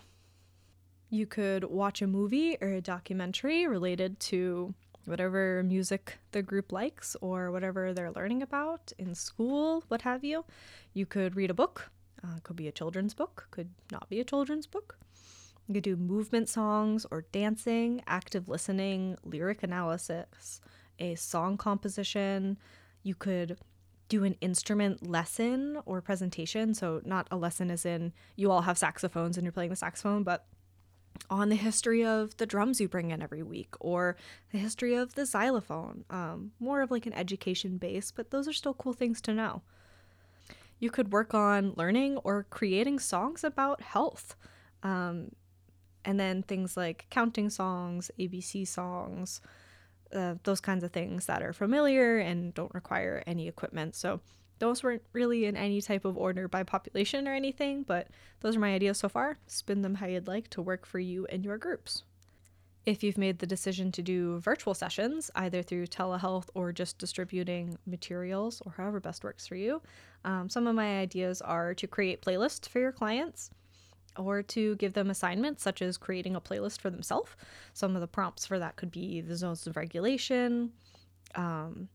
You 1.10 1.26
could 1.26 1.66
watch 1.66 2.02
a 2.02 2.08
movie 2.08 2.58
or 2.62 2.70
a 2.70 2.82
documentary 2.82 3.68
related 3.68 4.20
to 4.22 4.74
whatever 5.06 5.64
music 5.64 6.18
the 6.32 6.42
group 6.42 6.72
likes 6.72 7.16
or 7.22 7.52
whatever 7.52 7.94
they're 7.94 8.12
learning 8.12 8.42
about 8.42 8.92
in 8.98 9.16
school, 9.16 9.84
what 9.88 10.02
have 10.02 10.24
you. 10.24 10.46
You 10.94 11.06
could 11.06 11.36
read 11.36 11.50
a 11.50 11.54
book. 11.54 11.92
Uh, 12.24 12.40
could 12.44 12.56
be 12.56 12.68
a 12.68 12.72
children's 12.72 13.14
book, 13.14 13.48
could 13.52 13.70
not 13.92 14.10
be 14.10 14.20
a 14.20 14.24
children's 14.24 14.66
book. 14.66 14.98
You 15.68 15.76
could 15.76 15.84
do 15.84 15.96
movement 15.96 16.50
songs 16.50 17.06
or 17.12 17.26
dancing, 17.32 18.02
active 18.08 18.48
listening, 18.48 19.18
lyric 19.24 19.64
analysis, 19.64 20.62
a 21.00 21.16
song 21.16 21.58
composition. 21.58 22.58
You 23.04 23.16
could 23.16 23.58
do 24.10 24.24
an 24.24 24.36
instrument 24.42 25.08
lesson 25.08 25.80
or 25.86 26.02
presentation. 26.02 26.74
So, 26.74 27.02
not 27.06 27.28
a 27.32 27.38
lesson 27.38 27.72
as 27.72 27.86
in 27.86 28.14
you 28.36 28.52
all 28.52 28.62
have 28.62 28.78
saxophones 28.78 29.38
and 29.38 29.46
you're 29.46 29.52
playing 29.52 29.72
the 29.72 29.76
saxophone, 29.76 30.24
but 30.24 30.46
on 31.30 31.50
the 31.50 31.56
history 31.56 32.06
of 32.06 32.38
the 32.38 32.46
drums 32.46 32.80
you 32.80 32.88
bring 32.88 33.12
in 33.12 33.22
every 33.22 33.44
week 33.44 33.74
or 33.80 34.16
the 34.52 34.58
history 34.58 34.96
of 34.96 35.16
the 35.16 35.26
xylophone. 35.26 36.06
Um, 36.10 36.52
more 36.60 36.82
of 36.82 36.92
like 36.92 37.06
an 37.06 37.14
education 37.14 37.78
base, 37.78 38.12
but 38.12 38.32
those 38.32 38.48
are 38.48 38.54
still 38.54 38.74
cool 38.74 38.94
things 38.94 39.22
to 39.22 39.34
know. 39.34 39.62
You 40.80 40.90
could 40.90 41.12
work 41.12 41.34
on 41.34 41.74
learning 41.76 42.18
or 42.18 42.46
creating 42.50 43.00
songs 43.00 43.44
about 43.44 43.82
health. 43.82 44.36
Um, 44.84 45.32
and 46.04 46.20
then 46.20 46.44
things 46.44 46.78
like 46.78 47.08
counting 47.10 47.50
songs, 47.50 48.12
ABC 48.20 48.68
songs, 48.68 49.42
uh, 50.14 50.36
those 50.44 50.62
kinds 50.62 50.84
of 50.84 50.92
things 50.92 51.26
that 51.26 51.42
are 51.42 51.54
familiar 51.54 52.20
and 52.20 52.54
don't 52.54 52.74
require 52.74 53.24
any 53.26 53.48
equipment. 53.48 53.96
So, 53.96 54.22
those 54.60 54.84
weren't 54.84 55.04
really 55.14 55.46
in 55.46 55.56
any 55.56 55.82
type 55.82 56.06
of 56.06 56.18
order 56.18 56.48
by 56.48 56.64
population 56.64 57.28
or 57.28 57.34
anything, 57.34 57.84
but 57.84 58.08
those 58.42 58.56
are 58.56 58.60
my 58.60 58.74
ideas 58.74 58.98
so 58.98 59.10
far. 59.10 59.38
Spin 59.48 59.82
them 59.82 59.96
how 59.96 60.08
you'd 60.08 60.28
like 60.28 60.50
to 60.52 60.62
work 60.62 60.86
for 60.86 61.00
you 61.00 61.26
and 61.28 61.44
your 61.44 61.58
groups. 61.58 62.04
If 62.86 63.04
you've 63.04 63.18
made 63.18 63.40
the 63.40 63.48
decision 63.48 63.92
to 63.94 64.04
do 64.04 64.40
virtual 64.40 64.76
sessions, 64.76 65.32
either 65.36 65.64
through 65.64 65.88
telehealth 65.88 66.50
or 66.54 66.72
just 66.72 67.00
distributing 67.00 67.78
materials 67.88 68.62
or 68.64 68.74
however 68.74 69.00
best 69.00 69.24
works 69.24 69.48
for 69.48 69.56
you, 69.56 69.82
um, 70.24 70.50
some 70.50 70.68
of 70.68 70.76
my 70.76 71.00
ideas 71.00 71.42
are 71.42 71.74
to 71.74 71.88
create 71.88 72.22
playlists 72.22 72.70
for 72.70 72.80
your 72.80 72.92
clients 72.92 73.50
or 74.18 74.44
to 74.44 74.76
give 74.76 74.94
them 74.94 75.10
assignments 75.10 75.64
such 75.64 75.82
as 75.82 75.98
creating 75.98 76.36
a 76.36 76.42
playlist 76.42 76.80
for 76.80 76.92
themselves. 76.92 77.32
Some 77.74 77.96
of 77.96 78.02
the 78.02 78.08
prompts 78.08 78.46
for 78.46 78.60
that 78.60 78.76
could 78.76 78.92
be 78.92 79.20
the 79.20 79.36
zones 79.36 79.66
of 79.66 79.76
regulation, 79.76 80.72
um, 81.34 81.90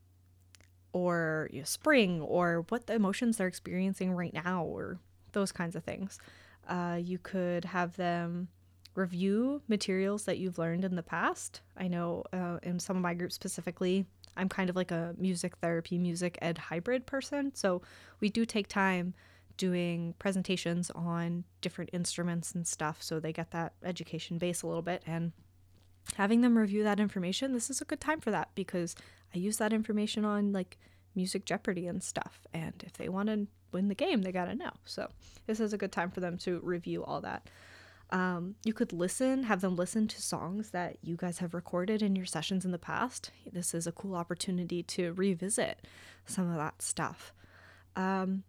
or 0.93 1.49
you 1.51 1.59
know, 1.59 1.65
spring 1.65 2.21
or 2.21 2.65
what 2.69 2.87
the 2.87 2.93
emotions 2.93 3.37
they're 3.37 3.47
experiencing 3.47 4.13
right 4.13 4.33
now 4.33 4.63
or 4.63 4.99
those 5.31 5.51
kinds 5.51 5.75
of 5.75 5.83
things. 5.83 6.19
Uh, 6.67 6.97
you 7.01 7.17
could 7.17 7.65
have 7.65 7.95
them 7.95 8.47
review 8.95 9.61
materials 9.67 10.25
that 10.25 10.37
you've 10.37 10.57
learned 10.57 10.83
in 10.83 10.95
the 10.95 11.03
past. 11.03 11.61
I 11.77 11.87
know 11.87 12.23
uh, 12.33 12.57
in 12.63 12.79
some 12.79 12.97
of 12.97 13.01
my 13.01 13.13
groups 13.13 13.35
specifically, 13.35 14.05
I'm 14.35 14.49
kind 14.49 14.69
of 14.69 14.75
like 14.75 14.91
a 14.91 15.15
music 15.17 15.57
therapy, 15.57 15.97
music 15.97 16.37
ed 16.41 16.57
hybrid 16.57 17.05
person. 17.05 17.53
So 17.55 17.81
we 18.19 18.29
do 18.29 18.45
take 18.45 18.67
time 18.67 19.13
doing 19.57 20.15
presentations 20.17 20.89
on 20.91 21.43
different 21.61 21.89
instruments 21.93 22.53
and 22.53 22.65
stuff 22.65 23.03
so 23.03 23.19
they 23.19 23.31
get 23.31 23.51
that 23.51 23.73
education 23.83 24.37
base 24.37 24.63
a 24.63 24.67
little 24.67 24.81
bit 24.81 25.03
and 25.05 25.33
having 26.15 26.41
them 26.41 26.57
review 26.57 26.83
that 26.83 26.99
information 26.99 27.53
this 27.53 27.69
is 27.69 27.79
a 27.79 27.85
good 27.85 28.01
time 28.01 28.19
for 28.19 28.31
that 28.31 28.49
because 28.55 28.95
i 29.33 29.37
use 29.37 29.57
that 29.57 29.73
information 29.73 30.25
on 30.25 30.51
like 30.51 30.77
music 31.15 31.45
jeopardy 31.45 31.87
and 31.87 32.03
stuff 32.03 32.47
and 32.53 32.83
if 32.85 32.93
they 32.93 33.09
want 33.09 33.27
to 33.27 33.47
win 33.71 33.87
the 33.87 33.95
game 33.95 34.21
they 34.21 34.31
got 34.31 34.45
to 34.45 34.55
know 34.55 34.71
so 34.85 35.07
this 35.47 35.59
is 35.59 35.73
a 35.73 35.77
good 35.77 35.91
time 35.91 36.09
for 36.09 36.19
them 36.19 36.37
to 36.37 36.59
review 36.63 37.03
all 37.03 37.21
that 37.21 37.49
um, 38.11 38.55
you 38.65 38.73
could 38.73 38.91
listen 38.91 39.43
have 39.43 39.61
them 39.61 39.77
listen 39.77 40.05
to 40.07 40.21
songs 40.21 40.71
that 40.71 40.97
you 41.01 41.15
guys 41.15 41.39
have 41.39 41.53
recorded 41.53 42.01
in 42.01 42.15
your 42.15 42.25
sessions 42.25 42.65
in 42.65 42.71
the 42.71 42.77
past 42.77 43.31
this 43.51 43.73
is 43.73 43.87
a 43.87 43.91
cool 43.91 44.15
opportunity 44.15 44.83
to 44.83 45.13
revisit 45.13 45.87
some 46.25 46.49
of 46.49 46.57
that 46.57 46.81
stuff 46.81 47.33
um, 47.95 48.43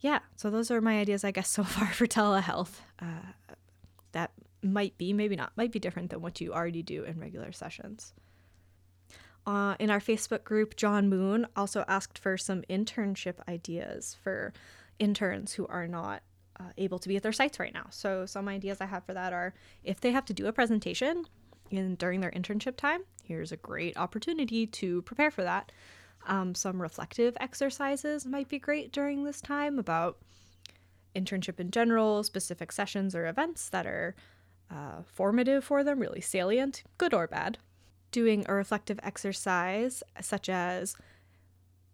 yeah, 0.00 0.20
so 0.36 0.50
those 0.50 0.70
are 0.70 0.80
my 0.80 1.00
ideas, 1.00 1.24
I 1.24 1.30
guess, 1.30 1.48
so 1.50 1.64
far 1.64 1.88
for 1.88 2.06
telehealth. 2.06 2.80
Uh, 3.00 3.54
that 4.12 4.32
might 4.62 4.96
be, 4.98 5.12
maybe 5.12 5.36
not, 5.36 5.52
might 5.56 5.72
be 5.72 5.78
different 5.78 6.10
than 6.10 6.20
what 6.20 6.40
you 6.40 6.52
already 6.52 6.82
do 6.82 7.04
in 7.04 7.18
regular 7.18 7.52
sessions. 7.52 8.12
Uh, 9.48 9.74
in 9.78 9.88
our 9.88 9.98
Facebook 9.98 10.44
group, 10.44 10.76
John 10.76 11.08
Moon 11.08 11.46
also 11.56 11.82
asked 11.88 12.18
for 12.18 12.36
some 12.36 12.60
internship 12.68 13.36
ideas 13.48 14.14
for 14.22 14.52
interns 14.98 15.54
who 15.54 15.66
are 15.68 15.88
not 15.88 16.22
uh, 16.60 16.64
able 16.76 16.98
to 16.98 17.08
be 17.08 17.16
at 17.16 17.22
their 17.22 17.32
sites 17.32 17.58
right 17.58 17.72
now. 17.72 17.86
So, 17.88 18.26
some 18.26 18.46
ideas 18.46 18.82
I 18.82 18.84
have 18.84 19.06
for 19.06 19.14
that 19.14 19.32
are 19.32 19.54
if 19.82 20.00
they 20.02 20.10
have 20.10 20.26
to 20.26 20.34
do 20.34 20.48
a 20.48 20.52
presentation 20.52 21.24
in 21.70 21.94
during 21.94 22.20
their 22.20 22.30
internship 22.32 22.76
time, 22.76 23.00
here's 23.24 23.50
a 23.50 23.56
great 23.56 23.96
opportunity 23.96 24.66
to 24.66 25.00
prepare 25.00 25.30
for 25.30 25.44
that. 25.44 25.72
Um, 26.26 26.54
some 26.54 26.82
reflective 26.82 27.34
exercises 27.40 28.26
might 28.26 28.50
be 28.50 28.58
great 28.58 28.92
during 28.92 29.24
this 29.24 29.40
time 29.40 29.78
about 29.78 30.18
internship 31.16 31.58
in 31.58 31.70
general, 31.70 32.22
specific 32.22 32.70
sessions 32.70 33.14
or 33.14 33.26
events 33.26 33.70
that 33.70 33.86
are 33.86 34.14
uh, 34.70 35.00
formative 35.06 35.64
for 35.64 35.82
them, 35.82 36.00
really 36.00 36.20
salient, 36.20 36.82
good 36.98 37.14
or 37.14 37.26
bad. 37.26 37.56
Doing 38.10 38.44
a 38.48 38.54
reflective 38.54 38.98
exercise 39.02 40.02
such 40.20 40.48
as 40.48 40.96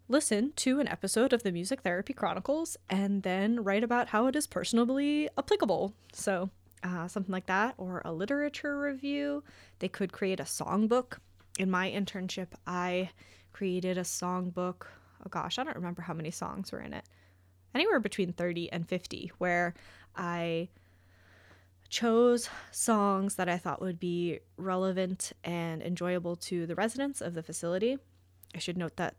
listen 0.07 0.53
to 0.57 0.79
an 0.79 0.87
episode 0.87 1.33
of 1.33 1.43
the 1.43 1.51
Music 1.51 1.81
Therapy 1.81 2.13
Chronicles 2.13 2.77
and 2.89 3.23
then 3.23 3.63
write 3.63 3.83
about 3.83 4.09
how 4.09 4.27
it 4.27 4.35
is 4.35 4.47
personally 4.47 5.29
applicable. 5.37 5.93
So, 6.13 6.49
uh, 6.83 7.07
something 7.07 7.31
like 7.31 7.47
that, 7.47 7.73
or 7.77 8.01
a 8.05 8.13
literature 8.13 8.79
review. 8.79 9.43
They 9.79 9.87
could 9.87 10.11
create 10.11 10.39
a 10.39 10.43
songbook. 10.43 11.17
In 11.57 11.71
my 11.71 11.89
internship, 11.89 12.49
I 12.67 13.09
created 13.53 13.97
a 13.97 14.01
songbook. 14.01 14.85
Oh 15.25 15.29
gosh, 15.29 15.57
I 15.57 15.63
don't 15.63 15.75
remember 15.75 16.03
how 16.03 16.13
many 16.13 16.31
songs 16.31 16.71
were 16.71 16.81
in 16.81 16.93
it. 16.93 17.05
Anywhere 17.73 17.99
between 17.99 18.33
30 18.33 18.71
and 18.71 18.87
50, 18.87 19.31
where 19.37 19.73
I 20.15 20.69
chose 21.89 22.49
songs 22.71 23.35
that 23.35 23.49
I 23.49 23.57
thought 23.57 23.81
would 23.81 23.99
be 23.99 24.39
relevant 24.57 25.31
and 25.43 25.81
enjoyable 25.81 26.35
to 26.37 26.65
the 26.65 26.75
residents 26.75 27.21
of 27.21 27.33
the 27.33 27.43
facility. 27.43 27.97
I 28.53 28.59
should 28.59 28.77
note 28.77 28.97
that 28.97 29.15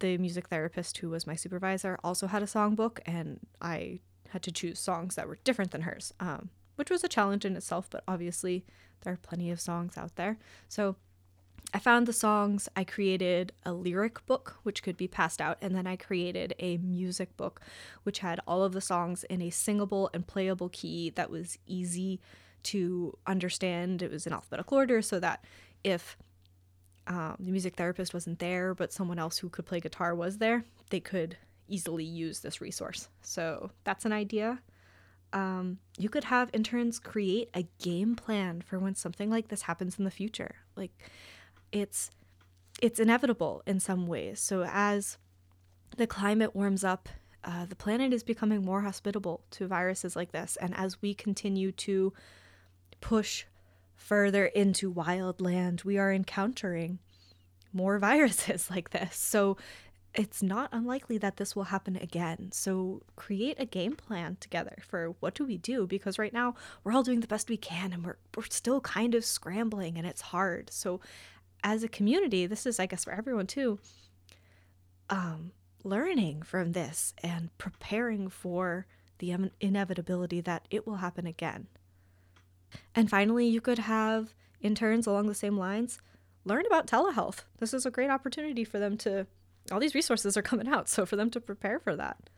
the 0.00 0.18
music 0.18 0.48
therapist 0.48 0.98
who 0.98 1.10
was 1.10 1.26
my 1.26 1.34
supervisor 1.34 1.98
also 2.02 2.26
had 2.26 2.42
a 2.42 2.46
songbook, 2.46 3.00
and 3.06 3.40
I 3.60 4.00
had 4.30 4.42
to 4.44 4.52
choose 4.52 4.78
songs 4.78 5.14
that 5.14 5.28
were 5.28 5.38
different 5.44 5.70
than 5.70 5.82
hers, 5.82 6.12
um, 6.20 6.50
which 6.76 6.90
was 6.90 7.04
a 7.04 7.08
challenge 7.08 7.44
in 7.44 7.56
itself, 7.56 7.88
but 7.90 8.02
obviously 8.08 8.64
there 9.02 9.12
are 9.12 9.18
plenty 9.18 9.50
of 9.50 9.60
songs 9.60 9.96
out 9.96 10.16
there. 10.16 10.38
So 10.68 10.96
I 11.72 11.78
found 11.78 12.06
the 12.06 12.12
songs, 12.12 12.68
I 12.74 12.84
created 12.84 13.52
a 13.64 13.72
lyric 13.72 14.26
book 14.26 14.56
which 14.64 14.82
could 14.82 14.96
be 14.96 15.06
passed 15.06 15.40
out, 15.40 15.58
and 15.62 15.74
then 15.74 15.86
I 15.86 15.96
created 15.96 16.54
a 16.58 16.78
music 16.78 17.36
book 17.36 17.60
which 18.02 18.18
had 18.18 18.40
all 18.46 18.64
of 18.64 18.72
the 18.72 18.80
songs 18.80 19.24
in 19.24 19.40
a 19.40 19.50
singable 19.50 20.10
and 20.12 20.26
playable 20.26 20.68
key 20.68 21.10
that 21.10 21.30
was 21.30 21.58
easy 21.66 22.20
to 22.64 23.16
understand. 23.26 24.02
It 24.02 24.10
was 24.10 24.26
in 24.26 24.32
alphabetical 24.32 24.78
order 24.78 25.00
so 25.00 25.20
that 25.20 25.44
if 25.84 26.16
um, 27.06 27.36
the 27.40 27.50
music 27.50 27.76
therapist 27.76 28.14
wasn't 28.14 28.38
there, 28.38 28.74
but 28.74 28.92
someone 28.92 29.18
else 29.18 29.38
who 29.38 29.48
could 29.48 29.66
play 29.66 29.80
guitar 29.80 30.14
was 30.14 30.38
there, 30.38 30.64
they 30.90 31.00
could 31.00 31.36
easily 31.68 32.04
use 32.04 32.40
this 32.40 32.60
resource. 32.60 33.08
So 33.22 33.70
that's 33.84 34.04
an 34.04 34.12
idea. 34.12 34.60
Um, 35.32 35.78
you 35.98 36.08
could 36.08 36.24
have 36.24 36.50
interns 36.52 36.98
create 36.98 37.48
a 37.54 37.66
game 37.78 38.16
plan 38.16 38.60
for 38.60 38.78
when 38.78 38.96
something 38.96 39.30
like 39.30 39.48
this 39.48 39.62
happens 39.62 39.98
in 39.98 40.04
the 40.04 40.10
future. 40.10 40.56
Like, 40.76 40.90
it's 41.72 42.10
it's 42.82 42.98
inevitable 42.98 43.62
in 43.66 43.78
some 43.78 44.06
ways. 44.06 44.40
So 44.40 44.64
as 44.64 45.18
the 45.96 46.06
climate 46.06 46.54
warms 46.54 46.82
up, 46.82 47.08
uh, 47.44 47.66
the 47.66 47.76
planet 47.76 48.12
is 48.12 48.22
becoming 48.22 48.64
more 48.64 48.82
hospitable 48.82 49.44
to 49.50 49.66
viruses 49.66 50.16
like 50.16 50.32
this, 50.32 50.56
and 50.60 50.74
as 50.76 51.00
we 51.02 51.14
continue 51.14 51.72
to 51.72 52.12
push 53.00 53.44
further 53.94 54.46
into 54.46 54.90
wild 54.90 55.40
land, 55.40 55.82
we 55.84 55.98
are 55.98 56.12
encountering 56.12 56.98
more 57.72 57.98
viruses 58.08 58.70
like 58.70 58.90
this. 58.90 59.16
So 59.16 59.56
it's 60.14 60.42
not 60.42 60.70
unlikely 60.72 61.18
that 61.18 61.36
this 61.36 61.54
will 61.54 61.64
happen 61.64 61.96
again. 61.96 62.50
So 62.52 63.02
create 63.14 63.56
a 63.60 63.64
game 63.64 63.94
plan 63.94 64.36
together 64.40 64.76
for 64.86 65.14
what 65.20 65.34
do 65.34 65.44
we 65.44 65.56
do 65.56 65.86
because 65.86 66.18
right 66.18 66.32
now 66.32 66.54
we're 66.82 66.92
all 66.92 67.04
doing 67.04 67.20
the 67.20 67.28
best 67.28 67.48
we 67.48 67.56
can 67.56 67.92
and 67.92 68.04
we're 68.04 68.16
we're 68.36 68.44
still 68.48 68.80
kind 68.80 69.14
of 69.14 69.24
scrambling 69.24 69.98
and 69.98 70.06
it's 70.06 70.20
hard. 70.20 70.70
So 70.72 71.00
as 71.62 71.82
a 71.82 71.88
community, 71.88 72.46
this 72.46 72.66
is, 72.66 72.80
I 72.80 72.86
guess, 72.86 73.04
for 73.04 73.12
everyone 73.12 73.46
too, 73.46 73.78
um, 75.08 75.52
learning 75.84 76.42
from 76.42 76.72
this 76.72 77.14
and 77.22 77.56
preparing 77.58 78.28
for 78.28 78.86
the 79.18 79.50
inevitability 79.60 80.40
that 80.40 80.66
it 80.70 80.86
will 80.86 80.96
happen 80.96 81.26
again. 81.26 81.66
And 82.94 83.10
finally, 83.10 83.46
you 83.46 83.60
could 83.60 83.80
have 83.80 84.34
interns 84.60 85.06
along 85.06 85.26
the 85.26 85.34
same 85.34 85.56
lines 85.56 86.00
learn 86.44 86.64
about 86.66 86.86
telehealth. 86.86 87.44
This 87.58 87.74
is 87.74 87.84
a 87.84 87.90
great 87.90 88.10
opportunity 88.10 88.64
for 88.64 88.78
them 88.78 88.96
to, 88.98 89.26
all 89.70 89.80
these 89.80 89.94
resources 89.94 90.36
are 90.36 90.42
coming 90.42 90.68
out, 90.68 90.88
so 90.88 91.04
for 91.04 91.16
them 91.16 91.30
to 91.30 91.40
prepare 91.40 91.78
for 91.78 91.94
that. 91.96 92.30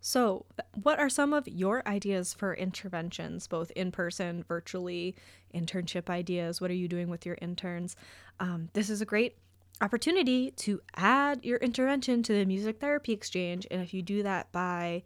So, 0.00 0.46
what 0.82 0.98
are 0.98 1.08
some 1.08 1.32
of 1.32 1.48
your 1.48 1.86
ideas 1.86 2.32
for 2.32 2.54
interventions, 2.54 3.46
both 3.48 3.70
in 3.72 3.90
person, 3.90 4.44
virtually, 4.44 5.16
internship 5.54 6.08
ideas? 6.08 6.60
What 6.60 6.70
are 6.70 6.74
you 6.74 6.88
doing 6.88 7.08
with 7.08 7.26
your 7.26 7.36
interns? 7.42 7.96
Um, 8.38 8.68
this 8.74 8.90
is 8.90 9.00
a 9.00 9.06
great 9.06 9.36
opportunity 9.80 10.52
to 10.52 10.80
add 10.96 11.44
your 11.44 11.58
intervention 11.58 12.22
to 12.24 12.32
the 12.32 12.44
Music 12.44 12.80
Therapy 12.80 13.12
Exchange. 13.12 13.66
And 13.70 13.82
if 13.82 13.92
you 13.92 14.02
do 14.02 14.22
that 14.22 14.50
by 14.52 15.02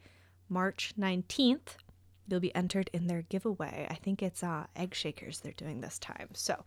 March 0.48 0.92
19th, 0.98 1.76
you'll 2.28 2.40
be 2.40 2.54
entered 2.54 2.90
in 2.92 3.06
their 3.06 3.22
giveaway. 3.22 3.86
I 3.90 3.94
think 3.94 4.22
it's 4.22 4.42
uh, 4.42 4.66
egg 4.76 4.94
shakers 4.94 5.40
they're 5.40 5.52
doing 5.52 5.80
this 5.80 5.98
time. 5.98 6.28
So, 6.34 6.64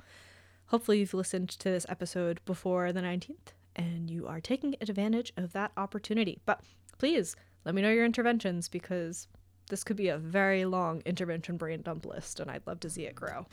hopefully, 0.67 0.99
you've 0.99 1.13
listened 1.13 1.49
to 1.49 1.69
this 1.69 1.85
episode 1.89 2.39
before 2.45 2.91
the 2.91 3.01
19th 3.01 3.53
and 3.75 4.09
you 4.09 4.27
are 4.27 4.39
taking 4.39 4.75
advantage 4.81 5.33
of 5.37 5.53
that 5.53 5.71
opportunity. 5.77 6.39
But 6.45 6.61
please, 6.97 7.35
let 7.65 7.73
me 7.73 7.81
know 7.81 7.89
your 7.89 8.05
interventions 8.05 8.69
because 8.69 9.27
this 9.69 9.83
could 9.83 9.97
be 9.97 10.09
a 10.09 10.19
very 10.19 10.65
long 10.65 11.01
intervention 11.05 11.57
brain 11.57 11.81
dump 11.81 12.05
list, 12.05 12.39
and 12.39 12.49
I'd 12.49 12.65
love 12.67 12.79
to 12.81 12.89
see 12.89 13.05
it 13.05 13.15
grow. 13.15 13.47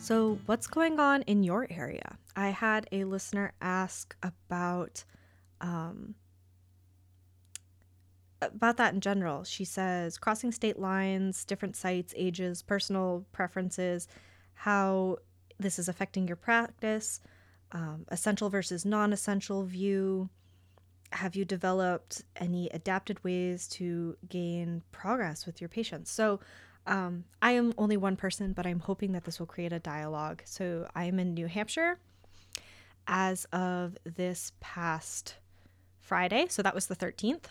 So, 0.00 0.38
what's 0.46 0.66
going 0.66 0.98
on 0.98 1.20
in 1.22 1.44
your 1.44 1.66
area? 1.70 2.16
I 2.34 2.48
had 2.48 2.88
a 2.90 3.04
listener 3.04 3.52
ask 3.60 4.16
about 4.22 5.04
um, 5.60 6.14
about 8.40 8.76
that 8.76 8.94
in 8.94 9.00
general. 9.00 9.44
She 9.44 9.64
says 9.64 10.18
crossing 10.18 10.52
state 10.52 10.78
lines, 10.78 11.44
different 11.44 11.76
sites, 11.76 12.14
ages, 12.16 12.62
personal 12.62 13.24
preferences, 13.32 14.08
how 14.54 15.18
this 15.58 15.78
is 15.78 15.88
affecting 15.88 16.26
your 16.26 16.36
practice, 16.36 17.20
um, 17.72 18.04
essential 18.08 18.48
versus 18.48 18.84
non 18.84 19.12
essential 19.12 19.64
view. 19.64 20.28
Have 21.12 21.34
you 21.34 21.44
developed 21.44 22.22
any 22.36 22.68
adapted 22.68 23.22
ways 23.24 23.66
to 23.68 24.16
gain 24.28 24.82
progress 24.92 25.46
with 25.46 25.60
your 25.60 25.68
patients? 25.68 26.10
So, 26.10 26.40
um, 26.86 27.24
I 27.42 27.52
am 27.52 27.74
only 27.76 27.96
one 27.96 28.16
person, 28.16 28.52
but 28.52 28.66
I'm 28.66 28.80
hoping 28.80 29.12
that 29.12 29.24
this 29.24 29.38
will 29.38 29.46
create 29.46 29.72
a 29.72 29.78
dialogue. 29.78 30.42
So, 30.44 30.86
I'm 30.94 31.18
in 31.18 31.34
New 31.34 31.46
Hampshire 31.46 31.98
as 33.06 33.46
of 33.46 33.96
this 34.04 34.52
past 34.60 35.36
Friday. 36.00 36.46
So, 36.50 36.62
that 36.62 36.74
was 36.74 36.86
the 36.86 36.96
13th 36.96 37.46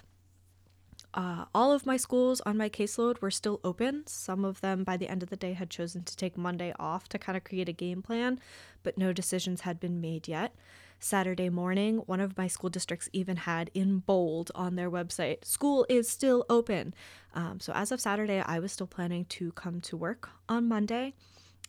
Uh, 1.17 1.45
all 1.55 1.73
of 1.73 1.87
my 1.87 1.97
schools 1.97 2.41
on 2.41 2.55
my 2.55 2.69
caseload 2.69 3.19
were 3.21 3.31
still 3.31 3.59
open. 3.63 4.03
Some 4.05 4.45
of 4.45 4.61
them, 4.61 4.83
by 4.83 4.97
the 4.97 5.09
end 5.09 5.23
of 5.23 5.31
the 5.31 5.35
day, 5.35 5.53
had 5.53 5.71
chosen 5.71 6.03
to 6.03 6.15
take 6.15 6.37
Monday 6.37 6.71
off 6.77 7.09
to 7.09 7.17
kind 7.17 7.35
of 7.35 7.43
create 7.43 7.67
a 7.67 7.73
game 7.73 8.03
plan, 8.03 8.39
but 8.83 8.99
no 8.99 9.11
decisions 9.11 9.61
had 9.61 9.79
been 9.79 9.99
made 9.99 10.27
yet. 10.27 10.53
Saturday 10.99 11.49
morning, 11.49 11.97
one 12.05 12.19
of 12.19 12.37
my 12.37 12.45
school 12.45 12.69
districts 12.69 13.09
even 13.13 13.35
had 13.35 13.71
in 13.73 13.97
bold 13.97 14.51
on 14.53 14.75
their 14.75 14.91
website, 14.91 15.43
school 15.43 15.87
is 15.89 16.07
still 16.07 16.45
open. 16.51 16.93
Um, 17.33 17.59
so 17.59 17.73
as 17.73 17.91
of 17.91 17.99
Saturday, 17.99 18.43
I 18.45 18.59
was 18.59 18.71
still 18.71 18.87
planning 18.87 19.25
to 19.25 19.51
come 19.53 19.81
to 19.81 19.97
work 19.97 20.29
on 20.47 20.67
Monday. 20.67 21.15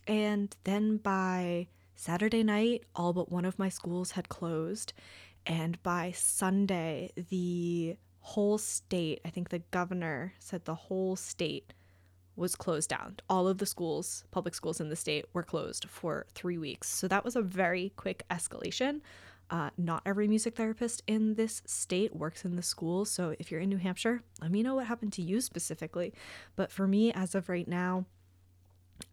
And 0.05 0.55
then 0.63 0.97
by 0.97 1.69
Saturday 1.95 2.43
night, 2.43 2.83
all 2.95 3.13
but 3.13 3.31
one 3.31 3.45
of 3.45 3.57
my 3.57 3.69
schools 3.69 4.11
had 4.11 4.29
closed. 4.29 4.93
And 5.47 5.81
by 5.81 6.11
Sunday, 6.11 7.11
the 7.15 7.97
whole 8.29 8.57
state, 8.57 9.21
I 9.25 9.29
think 9.29 9.49
the 9.49 9.63
governor 9.71 10.33
said 10.39 10.65
the 10.65 10.75
whole 10.75 11.15
state 11.15 11.73
was 12.35 12.55
closed 12.55 12.89
down. 12.89 13.17
All 13.29 13.47
of 13.47 13.57
the 13.57 13.65
schools, 13.65 14.23
public 14.31 14.55
schools 14.55 14.79
in 14.79 14.89
the 14.89 14.95
state, 14.95 15.25
were 15.33 15.43
closed 15.43 15.85
for 15.89 16.25
three 16.33 16.57
weeks. 16.57 16.87
So 16.89 17.07
that 17.07 17.25
was 17.25 17.35
a 17.35 17.41
very 17.41 17.91
quick 17.95 18.23
escalation. 18.29 19.01
Uh, 19.49 19.71
not 19.77 20.03
every 20.05 20.27
music 20.27 20.55
therapist 20.55 21.01
in 21.07 21.33
this 21.33 21.63
state 21.65 22.15
works 22.15 22.45
in 22.45 22.55
the 22.55 22.61
school. 22.61 23.03
So 23.03 23.35
if 23.39 23.49
you're 23.49 23.61
in 23.61 23.69
New 23.69 23.77
Hampshire, 23.77 24.21
let 24.41 24.51
me 24.51 24.61
know 24.61 24.75
what 24.75 24.85
happened 24.85 25.13
to 25.13 25.23
you 25.23 25.41
specifically. 25.41 26.13
But 26.55 26.71
for 26.71 26.87
me, 26.87 27.11
as 27.11 27.33
of 27.33 27.49
right 27.49 27.67
now, 27.67 28.05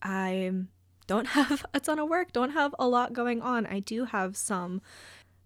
I 0.03 0.53
don't 1.07 1.27
have 1.39 1.65
a 1.73 1.81
ton 1.81 1.99
of 1.99 2.09
work, 2.09 2.33
don't 2.33 2.51
have 2.51 2.75
a 2.79 2.87
lot 2.87 3.13
going 3.13 3.41
on. 3.41 3.67
I 3.67 3.81
do 3.81 4.05
have 4.05 4.37
some 4.37 4.83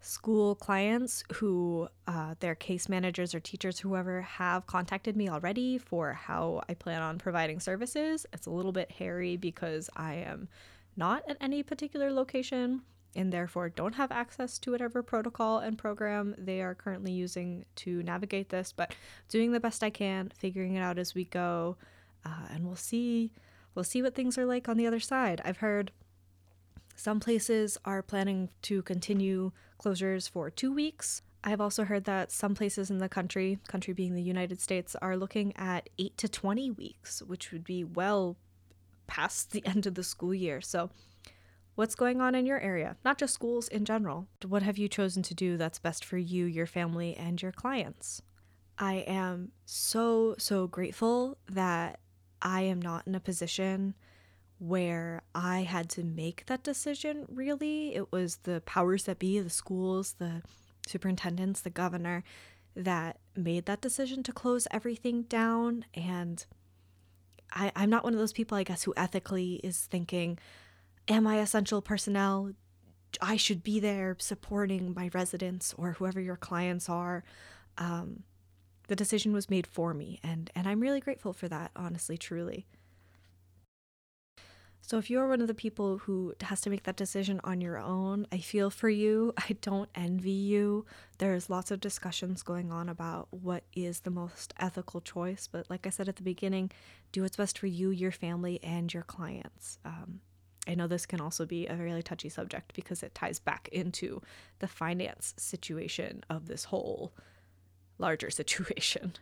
school 0.00 0.54
clients 0.54 1.22
who 1.34 1.88
uh, 2.06 2.34
their 2.40 2.54
case 2.54 2.88
managers 2.88 3.34
or 3.34 3.40
teachers 3.40 3.78
whoever 3.78 4.22
have 4.22 4.66
contacted 4.66 5.16
me 5.16 5.28
already 5.28 5.76
for 5.76 6.14
how 6.14 6.62
i 6.68 6.74
plan 6.74 7.02
on 7.02 7.18
providing 7.18 7.60
services. 7.60 8.26
It's 8.32 8.46
a 8.46 8.50
little 8.50 8.72
bit 8.72 8.90
hairy 8.90 9.36
because 9.36 9.90
i 9.96 10.14
am 10.14 10.48
not 10.96 11.22
at 11.28 11.36
any 11.40 11.62
particular 11.62 12.10
location 12.10 12.82
and 13.14 13.32
therefore 13.32 13.68
don't 13.68 13.94
have 13.96 14.12
access 14.12 14.58
to 14.60 14.70
whatever 14.70 15.02
protocol 15.02 15.58
and 15.58 15.76
program 15.76 16.34
they 16.38 16.62
are 16.62 16.74
currently 16.74 17.12
using 17.12 17.64
to 17.74 18.02
navigate 18.02 18.48
this 18.48 18.72
but 18.72 18.94
doing 19.28 19.52
the 19.52 19.60
best 19.60 19.82
i 19.82 19.90
can 19.90 20.30
figuring 20.36 20.76
it 20.76 20.80
out 20.80 20.98
as 20.98 21.14
we 21.14 21.24
go 21.24 21.76
uh, 22.24 22.46
and 22.50 22.64
we'll 22.64 22.76
see 22.76 23.32
we'll 23.74 23.84
see 23.84 24.02
what 24.02 24.14
things 24.14 24.36
are 24.38 24.46
like 24.46 24.68
on 24.68 24.76
the 24.76 24.86
other 24.86 25.00
side. 25.00 25.40
I've 25.44 25.58
heard 25.58 25.92
some 27.00 27.18
places 27.18 27.78
are 27.86 28.02
planning 28.02 28.50
to 28.60 28.82
continue 28.82 29.52
closures 29.82 30.28
for 30.28 30.50
two 30.50 30.70
weeks. 30.70 31.22
I've 31.42 31.60
also 31.62 31.84
heard 31.84 32.04
that 32.04 32.30
some 32.30 32.54
places 32.54 32.90
in 32.90 32.98
the 32.98 33.08
country, 33.08 33.58
country 33.68 33.94
being 33.94 34.14
the 34.14 34.22
United 34.22 34.60
States, 34.60 34.94
are 35.00 35.16
looking 35.16 35.56
at 35.56 35.88
8 35.98 36.18
to 36.18 36.28
20 36.28 36.72
weeks, 36.72 37.22
which 37.22 37.52
would 37.52 37.64
be 37.64 37.84
well 37.84 38.36
past 39.06 39.52
the 39.52 39.64
end 39.66 39.86
of 39.86 39.94
the 39.94 40.02
school 40.02 40.34
year. 40.34 40.60
So, 40.60 40.90
what's 41.74 41.94
going 41.94 42.20
on 42.20 42.34
in 42.34 42.44
your 42.44 42.60
area? 42.60 42.96
Not 43.02 43.16
just 43.16 43.32
schools 43.32 43.66
in 43.68 43.86
general. 43.86 44.26
What 44.46 44.62
have 44.62 44.76
you 44.76 44.86
chosen 44.86 45.22
to 45.22 45.34
do 45.34 45.56
that's 45.56 45.78
best 45.78 46.04
for 46.04 46.18
you, 46.18 46.44
your 46.44 46.66
family, 46.66 47.16
and 47.16 47.40
your 47.40 47.52
clients? 47.52 48.20
I 48.76 48.96
am 49.06 49.52
so, 49.64 50.34
so 50.36 50.66
grateful 50.66 51.38
that 51.48 52.00
I 52.42 52.60
am 52.60 52.82
not 52.82 53.06
in 53.06 53.14
a 53.14 53.20
position 53.20 53.94
where 54.60 55.22
I 55.34 55.62
had 55.62 55.88
to 55.90 56.04
make 56.04 56.44
that 56.46 56.62
decision, 56.62 57.24
really. 57.28 57.94
It 57.94 58.12
was 58.12 58.36
the 58.42 58.60
powers 58.60 59.04
that 59.04 59.18
be, 59.18 59.40
the 59.40 59.50
schools, 59.50 60.16
the 60.18 60.42
superintendents, 60.86 61.62
the 61.62 61.70
governor, 61.70 62.22
that 62.76 63.18
made 63.34 63.64
that 63.64 63.80
decision 63.80 64.22
to 64.22 64.32
close 64.32 64.68
everything 64.70 65.22
down. 65.22 65.86
And 65.94 66.44
I, 67.52 67.72
I'm 67.74 67.88
not 67.88 68.04
one 68.04 68.12
of 68.12 68.18
those 68.18 68.34
people, 68.34 68.58
I 68.58 68.62
guess, 68.62 68.82
who 68.82 68.92
ethically 68.96 69.54
is 69.64 69.80
thinking, 69.80 70.38
Am 71.08 71.26
I 71.26 71.38
essential 71.38 71.80
personnel? 71.80 72.52
I 73.20 73.36
should 73.36 73.64
be 73.64 73.80
there 73.80 74.14
supporting 74.20 74.94
my 74.94 75.10
residents 75.12 75.74
or 75.76 75.92
whoever 75.92 76.20
your 76.20 76.36
clients 76.36 76.88
are. 76.88 77.24
Um, 77.78 78.24
the 78.86 78.94
decision 78.94 79.32
was 79.32 79.48
made 79.50 79.66
for 79.66 79.94
me, 79.94 80.20
and, 80.22 80.50
and 80.54 80.68
I'm 80.68 80.80
really 80.80 81.00
grateful 81.00 81.32
for 81.32 81.48
that, 81.48 81.70
honestly, 81.74 82.18
truly. 82.18 82.66
So 84.90 84.98
if 84.98 85.08
you're 85.08 85.28
one 85.28 85.40
of 85.40 85.46
the 85.46 85.54
people 85.54 85.98
who 85.98 86.34
has 86.40 86.60
to 86.62 86.68
make 86.68 86.82
that 86.82 86.96
decision 86.96 87.40
on 87.44 87.60
your 87.60 87.78
own, 87.78 88.26
I 88.32 88.38
feel 88.38 88.70
for 88.70 88.88
you. 88.88 89.32
I 89.38 89.54
don't 89.60 89.88
envy 89.94 90.32
you. 90.32 90.84
There's 91.18 91.48
lots 91.48 91.70
of 91.70 91.78
discussions 91.78 92.42
going 92.42 92.72
on 92.72 92.88
about 92.88 93.28
what 93.30 93.62
is 93.72 94.00
the 94.00 94.10
most 94.10 94.52
ethical 94.58 95.00
choice, 95.00 95.46
but 95.46 95.70
like 95.70 95.86
I 95.86 95.90
said 95.90 96.08
at 96.08 96.16
the 96.16 96.24
beginning, 96.24 96.72
do 97.12 97.22
what's 97.22 97.36
best 97.36 97.56
for 97.56 97.68
you, 97.68 97.90
your 97.90 98.10
family, 98.10 98.58
and 98.64 98.92
your 98.92 99.04
clients. 99.04 99.78
Um, 99.84 100.22
I 100.66 100.74
know 100.74 100.88
this 100.88 101.06
can 101.06 101.20
also 101.20 101.46
be 101.46 101.68
a 101.68 101.76
really 101.76 102.02
touchy 102.02 102.28
subject 102.28 102.74
because 102.74 103.04
it 103.04 103.14
ties 103.14 103.38
back 103.38 103.68
into 103.70 104.20
the 104.58 104.66
finance 104.66 105.34
situation 105.36 106.24
of 106.28 106.48
this 106.48 106.64
whole 106.64 107.12
larger 107.98 108.30
situation. 108.30 109.12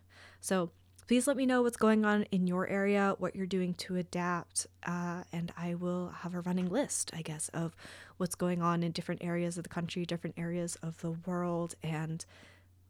So 0.41 0.71
please 1.09 1.27
let 1.27 1.39
me 1.39 1.47
know 1.47 1.63
what's 1.63 1.79
going 1.79 2.05
on 2.05 2.25
in 2.25 2.47
your 2.47 2.69
area, 2.69 3.17
what 3.19 3.35
you're 3.35 3.47
doing 3.47 3.73
to 3.73 3.97
adapt, 3.97 4.67
uh, 4.87 5.23
and 5.33 5.51
I 5.57 5.75
will 5.75 6.09
have 6.21 6.35
a 6.35 6.41
running 6.41 6.69
list, 6.69 7.11
I 7.17 7.23
guess, 7.23 7.49
of 7.49 7.75
what's 8.19 8.35
going 8.35 8.61
on 8.61 8.83
in 8.83 8.93
different 8.93 9.25
areas 9.25 9.57
of 9.57 9.63
the 9.63 9.71
country, 9.71 10.05
different 10.05 10.39
areas 10.39 10.77
of 10.83 11.01
the 11.01 11.13
world, 11.13 11.75
and 11.83 12.23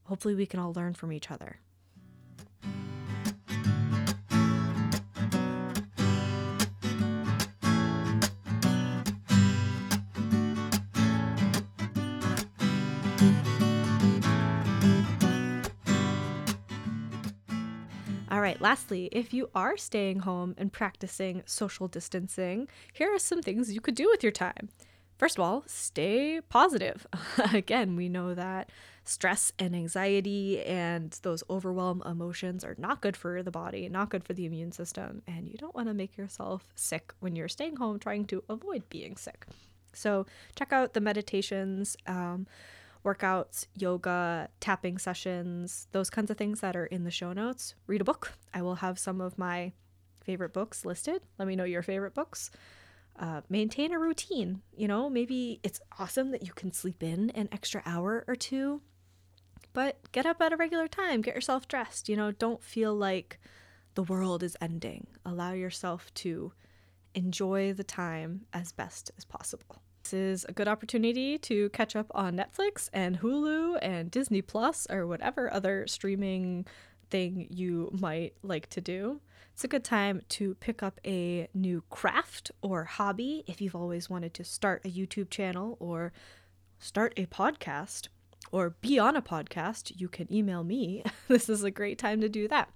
hopefully 0.02 0.34
we 0.34 0.46
can 0.46 0.58
all 0.58 0.72
learn 0.72 0.94
from 0.94 1.12
each 1.12 1.30
other. 1.30 1.60
Right, 18.48 18.62
lastly, 18.62 19.10
if 19.12 19.34
you 19.34 19.50
are 19.54 19.76
staying 19.76 20.20
home 20.20 20.54
and 20.56 20.72
practicing 20.72 21.42
social 21.44 21.86
distancing, 21.86 22.66
here 22.94 23.14
are 23.14 23.18
some 23.18 23.42
things 23.42 23.74
you 23.74 23.80
could 23.82 23.94
do 23.94 24.08
with 24.08 24.22
your 24.22 24.32
time. 24.32 24.70
First 25.18 25.36
of 25.36 25.44
all, 25.44 25.64
stay 25.66 26.40
positive. 26.48 27.06
Again, 27.52 27.94
we 27.94 28.08
know 28.08 28.32
that 28.32 28.70
stress 29.04 29.52
and 29.58 29.76
anxiety 29.76 30.62
and 30.62 31.10
those 31.22 31.44
overwhelm 31.50 32.02
emotions 32.06 32.64
are 32.64 32.74
not 32.78 33.02
good 33.02 33.18
for 33.18 33.42
the 33.42 33.50
body, 33.50 33.86
not 33.90 34.08
good 34.08 34.24
for 34.24 34.32
the 34.32 34.46
immune 34.46 34.72
system, 34.72 35.20
and 35.26 35.46
you 35.46 35.58
don't 35.58 35.74
want 35.74 35.88
to 35.88 35.94
make 35.94 36.16
yourself 36.16 36.68
sick 36.74 37.12
when 37.20 37.36
you're 37.36 37.48
staying 37.48 37.76
home 37.76 37.98
trying 37.98 38.24
to 38.26 38.42
avoid 38.48 38.88
being 38.88 39.18
sick. 39.18 39.44
So, 39.92 40.24
check 40.56 40.72
out 40.72 40.94
the 40.94 41.00
meditations. 41.02 41.98
Um, 42.06 42.46
workouts, 43.04 43.66
yoga, 43.74 44.48
tapping 44.60 44.98
sessions, 44.98 45.88
those 45.92 46.10
kinds 46.10 46.30
of 46.30 46.36
things 46.36 46.60
that 46.60 46.76
are 46.76 46.86
in 46.86 47.04
the 47.04 47.10
show 47.10 47.32
notes. 47.32 47.74
Read 47.86 48.00
a 48.00 48.04
book. 48.04 48.32
I 48.52 48.62
will 48.62 48.76
have 48.76 48.98
some 48.98 49.20
of 49.20 49.38
my 49.38 49.72
favorite 50.22 50.52
books 50.52 50.84
listed. 50.84 51.22
Let 51.38 51.48
me 51.48 51.56
know 51.56 51.64
your 51.64 51.82
favorite 51.82 52.14
books. 52.14 52.50
Uh, 53.18 53.40
maintain 53.48 53.92
a 53.92 53.98
routine. 53.98 54.62
You 54.76 54.88
know, 54.88 55.10
maybe 55.10 55.60
it's 55.62 55.80
awesome 55.98 56.30
that 56.30 56.44
you 56.44 56.52
can 56.52 56.72
sleep 56.72 57.02
in 57.02 57.30
an 57.30 57.48
extra 57.50 57.82
hour 57.84 58.24
or 58.28 58.36
two, 58.36 58.80
but 59.72 59.98
get 60.12 60.26
up 60.26 60.40
at 60.40 60.52
a 60.52 60.56
regular 60.56 60.86
time. 60.86 61.22
Get 61.22 61.34
yourself 61.34 61.66
dressed. 61.66 62.08
You 62.08 62.16
know, 62.16 62.30
don't 62.30 62.62
feel 62.62 62.94
like 62.94 63.40
the 63.94 64.04
world 64.04 64.42
is 64.42 64.56
ending. 64.60 65.08
Allow 65.24 65.52
yourself 65.52 66.12
to 66.14 66.52
enjoy 67.14 67.72
the 67.72 67.84
time 67.84 68.46
as 68.52 68.70
best 68.70 69.10
as 69.18 69.24
possible. 69.24 69.82
This 70.08 70.14
is 70.14 70.46
a 70.48 70.52
good 70.52 70.68
opportunity 70.68 71.36
to 71.36 71.68
catch 71.68 71.94
up 71.94 72.06
on 72.12 72.34
Netflix 72.34 72.88
and 72.94 73.20
Hulu 73.20 73.78
and 73.82 74.10
Disney 74.10 74.40
Plus 74.40 74.86
or 74.88 75.06
whatever 75.06 75.52
other 75.52 75.86
streaming 75.86 76.64
thing 77.10 77.46
you 77.50 77.90
might 77.92 78.32
like 78.42 78.70
to 78.70 78.80
do. 78.80 79.20
It's 79.52 79.64
a 79.64 79.68
good 79.68 79.84
time 79.84 80.22
to 80.30 80.54
pick 80.60 80.82
up 80.82 80.98
a 81.06 81.50
new 81.52 81.82
craft 81.90 82.50
or 82.62 82.84
hobby 82.84 83.44
if 83.46 83.60
you've 83.60 83.76
always 83.76 84.08
wanted 84.08 84.32
to 84.32 84.44
start 84.44 84.80
a 84.86 84.90
YouTube 84.90 85.28
channel 85.28 85.76
or 85.78 86.14
start 86.78 87.12
a 87.18 87.26
podcast 87.26 88.08
or 88.50 88.70
be 88.80 88.98
on 88.98 89.14
a 89.14 89.20
podcast. 89.20 89.92
You 90.00 90.08
can 90.08 90.32
email 90.32 90.64
me. 90.64 91.02
this 91.28 91.50
is 91.50 91.64
a 91.64 91.70
great 91.70 91.98
time 91.98 92.22
to 92.22 92.30
do 92.30 92.48
that. 92.48 92.70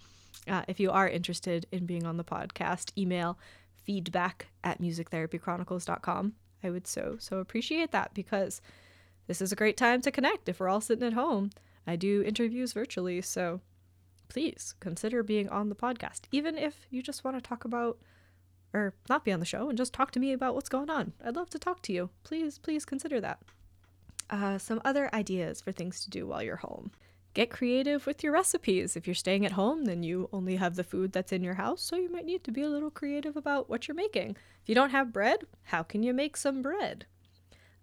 Uh, 0.46 0.64
if 0.68 0.78
you 0.78 0.90
are 0.90 1.09
interested 1.09 1.64
in 1.72 1.86
being 1.86 2.04
on 2.04 2.18
the 2.18 2.24
podcast, 2.24 2.92
email 2.98 3.38
feedback 3.86 4.48
at 4.62 4.82
musictherapychronicles.com. 4.82 6.34
I 6.62 6.70
would 6.70 6.86
so, 6.86 7.16
so 7.18 7.38
appreciate 7.38 7.90
that 7.92 8.14
because 8.14 8.60
this 9.26 9.40
is 9.40 9.52
a 9.52 9.56
great 9.56 9.76
time 9.76 10.00
to 10.02 10.10
connect 10.10 10.48
if 10.48 10.60
we're 10.60 10.68
all 10.68 10.80
sitting 10.80 11.06
at 11.06 11.12
home. 11.12 11.50
I 11.86 11.96
do 11.96 12.22
interviews 12.22 12.72
virtually, 12.72 13.20
so 13.22 13.60
please 14.28 14.74
consider 14.80 15.22
being 15.22 15.48
on 15.48 15.68
the 15.68 15.74
podcast, 15.74 16.22
even 16.32 16.56
if 16.56 16.86
you 16.90 17.02
just 17.02 17.24
want 17.24 17.36
to 17.36 17.40
talk 17.48 17.64
about 17.64 17.98
or 18.72 18.94
not 19.08 19.24
be 19.24 19.32
on 19.32 19.40
the 19.40 19.46
show 19.46 19.68
and 19.68 19.76
just 19.76 19.92
talk 19.92 20.10
to 20.12 20.20
me 20.20 20.32
about 20.32 20.54
what's 20.54 20.68
going 20.68 20.88
on. 20.88 21.12
I'd 21.24 21.36
love 21.36 21.50
to 21.50 21.58
talk 21.58 21.82
to 21.82 21.92
you. 21.92 22.08
Please, 22.24 22.56
please 22.58 22.84
consider 22.84 23.20
that. 23.20 23.40
Uh, 24.30 24.56
some 24.56 24.80
other 24.84 25.10
ideas 25.12 25.60
for 25.60 25.72
things 25.72 26.02
to 26.04 26.10
do 26.10 26.26
while 26.26 26.42
you're 26.42 26.56
home. 26.56 26.90
get 27.34 27.50
creative 27.50 28.06
with 28.06 28.22
your 28.22 28.32
recipes. 28.32 28.96
If 28.96 29.06
you're 29.06 29.14
staying 29.14 29.46
at 29.46 29.52
home, 29.52 29.84
then 29.84 30.02
you 30.02 30.28
only 30.32 30.56
have 30.56 30.76
the 30.76 30.84
food 30.84 31.12
that's 31.12 31.32
in 31.32 31.42
your 31.42 31.54
house, 31.54 31.82
so 31.82 31.96
you 31.96 32.10
might 32.10 32.26
need 32.26 32.44
to 32.44 32.52
be 32.52 32.62
a 32.62 32.68
little 32.68 32.90
creative 32.90 33.36
about 33.36 33.68
what 33.70 33.88
you're 33.88 33.94
making. 33.94 34.36
If 34.62 34.68
you 34.68 34.74
don't 34.76 34.90
have 34.90 35.12
bread, 35.12 35.40
how 35.64 35.82
can 35.82 36.04
you 36.04 36.14
make 36.14 36.36
some 36.36 36.62
bread? 36.62 37.06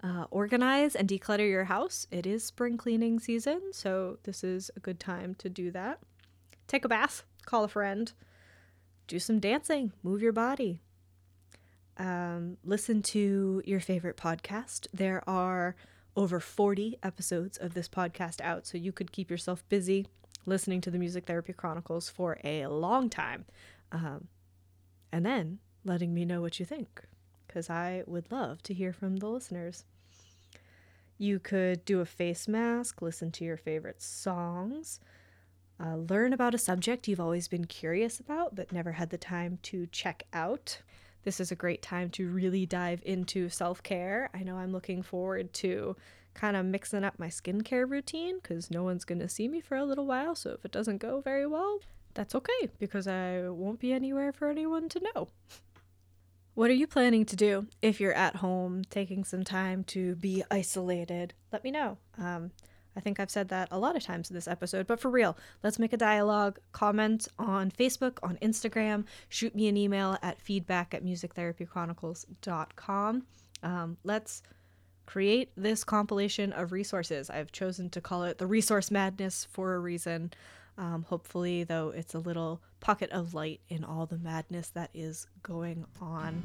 Uh, 0.01 0.25
organize 0.31 0.95
and 0.95 1.09
declutter 1.09 1.47
your 1.47 1.65
house. 1.65 2.07
It 2.09 2.25
is 2.25 2.45
spring 2.45 2.77
cleaning 2.77 3.19
season, 3.19 3.73
so 3.73 4.17
this 4.23 4.45
is 4.45 4.71
a 4.77 4.79
good 4.79 4.97
time 4.97 5.35
to 5.35 5.49
do 5.49 5.71
that. 5.71 5.99
Take 6.67 6.85
a 6.85 6.87
bath, 6.87 7.23
call 7.45 7.65
a 7.65 7.67
friend, 7.67 8.13
do 9.07 9.19
some 9.19 9.39
dancing, 9.39 9.91
move 10.03 10.21
your 10.21 10.31
body. 10.31 10.79
Um, 11.97 12.55
listen 12.63 13.01
to 13.01 13.61
your 13.65 13.81
favorite 13.81 14.15
podcast. 14.15 14.87
There 14.93 15.21
are 15.27 15.75
over 16.15 16.39
40 16.39 16.97
episodes 17.03 17.57
of 17.57 17.73
this 17.73 17.89
podcast 17.89 18.39
out, 18.39 18.65
so 18.65 18.77
you 18.77 18.93
could 18.93 19.11
keep 19.11 19.29
yourself 19.29 19.67
busy 19.67 20.07
listening 20.45 20.79
to 20.81 20.91
the 20.91 20.97
Music 20.97 21.25
Therapy 21.25 21.51
Chronicles 21.51 22.09
for 22.09 22.37
a 22.45 22.67
long 22.67 23.09
time. 23.09 23.43
Um, 23.91 24.29
and 25.11 25.25
then 25.25 25.59
letting 25.89 26.13
me 26.13 26.23
know 26.23 26.39
what 26.39 26.59
you 26.59 26.65
think, 26.65 27.01
because 27.47 27.69
I 27.69 28.03
would 28.05 28.31
love 28.31 28.63
to 28.63 28.73
hear 28.73 28.93
from 28.93 29.17
the 29.17 29.27
listeners. 29.27 29.83
You 31.17 31.39
could 31.39 31.83
do 31.83 31.99
a 31.99 32.05
face 32.05 32.47
mask, 32.47 33.01
listen 33.01 33.31
to 33.31 33.43
your 33.43 33.57
favorite 33.57 34.01
songs, 34.01 35.01
uh, 35.83 35.95
learn 35.95 36.31
about 36.31 36.53
a 36.53 36.57
subject 36.57 37.07
you've 37.07 37.19
always 37.19 37.47
been 37.47 37.65
curious 37.65 38.19
about 38.19 38.55
but 38.55 38.71
never 38.71 38.93
had 38.93 39.09
the 39.09 39.17
time 39.17 39.59
to 39.63 39.87
check 39.87 40.23
out. 40.31 40.81
This 41.23 41.39
is 41.39 41.51
a 41.51 41.55
great 41.55 41.81
time 41.81 42.09
to 42.11 42.29
really 42.29 42.65
dive 42.65 43.01
into 43.03 43.49
self 43.49 43.83
care. 43.83 44.29
I 44.33 44.43
know 44.43 44.57
I'm 44.57 44.71
looking 44.71 45.01
forward 45.01 45.51
to 45.55 45.95
kind 46.33 46.55
of 46.55 46.65
mixing 46.65 47.03
up 47.03 47.19
my 47.19 47.27
skincare 47.27 47.89
routine 47.89 48.39
because 48.41 48.71
no 48.71 48.83
one's 48.83 49.05
going 49.05 49.19
to 49.19 49.27
see 49.27 49.47
me 49.47 49.59
for 49.59 49.75
a 49.75 49.83
little 49.83 50.05
while. 50.05 50.35
So 50.35 50.51
if 50.51 50.63
it 50.63 50.71
doesn't 50.71 50.99
go 50.99 51.19
very 51.19 51.45
well, 51.47 51.79
that's 52.13 52.35
okay 52.35 52.69
because 52.79 53.07
I 53.07 53.49
won't 53.49 53.79
be 53.79 53.91
anywhere 53.91 54.31
for 54.31 54.49
anyone 54.49 54.87
to 54.89 55.01
know. 55.15 55.27
What 56.59 56.69
are 56.69 56.73
you 56.73 56.87
planning 56.87 57.23
to 57.27 57.37
do 57.37 57.67
if 57.81 58.01
you're 58.01 58.11
at 58.11 58.35
home 58.35 58.81
taking 58.89 59.23
some 59.23 59.45
time 59.45 59.85
to 59.85 60.15
be 60.15 60.43
isolated? 60.51 61.33
Let 61.53 61.63
me 61.63 61.71
know. 61.71 61.97
Um, 62.17 62.51
I 62.97 62.99
think 62.99 63.17
I've 63.17 63.31
said 63.31 63.47
that 63.47 63.69
a 63.71 63.79
lot 63.79 63.95
of 63.95 64.03
times 64.03 64.29
in 64.29 64.35
this 64.35 64.45
episode, 64.45 64.85
but 64.85 64.99
for 64.99 65.09
real, 65.09 65.37
let's 65.63 65.79
make 65.79 65.93
a 65.93 65.97
dialogue. 65.97 66.59
Comment 66.73 67.25
on 67.39 67.71
Facebook, 67.71 68.17
on 68.23 68.35
Instagram, 68.41 69.05
shoot 69.29 69.55
me 69.55 69.69
an 69.69 69.77
email 69.77 70.17
at 70.21 70.41
feedback 70.41 70.93
at 70.93 71.01
musictherapychronicles.com. 71.01 73.23
Um, 73.63 73.97
let's 74.03 74.43
create 75.05 75.53
this 75.55 75.85
compilation 75.85 76.51
of 76.51 76.73
resources. 76.73 77.29
I've 77.29 77.53
chosen 77.53 77.89
to 77.91 78.01
call 78.01 78.25
it 78.25 78.37
the 78.37 78.47
Resource 78.47 78.91
Madness 78.91 79.47
for 79.49 79.75
a 79.75 79.79
reason. 79.79 80.33
Um, 80.79 81.03
hopefully, 81.09 81.65
though, 81.65 81.89
it's 81.89 82.13
a 82.13 82.19
little 82.19 82.61
pocket 82.79 83.11
of 83.11 83.33
light 83.33 83.59
in 83.67 83.83
all 83.83 84.05
the 84.05 84.17
madness 84.17 84.69
that 84.69 84.89
is 84.93 85.27
going 85.43 85.85
on. 85.99 86.41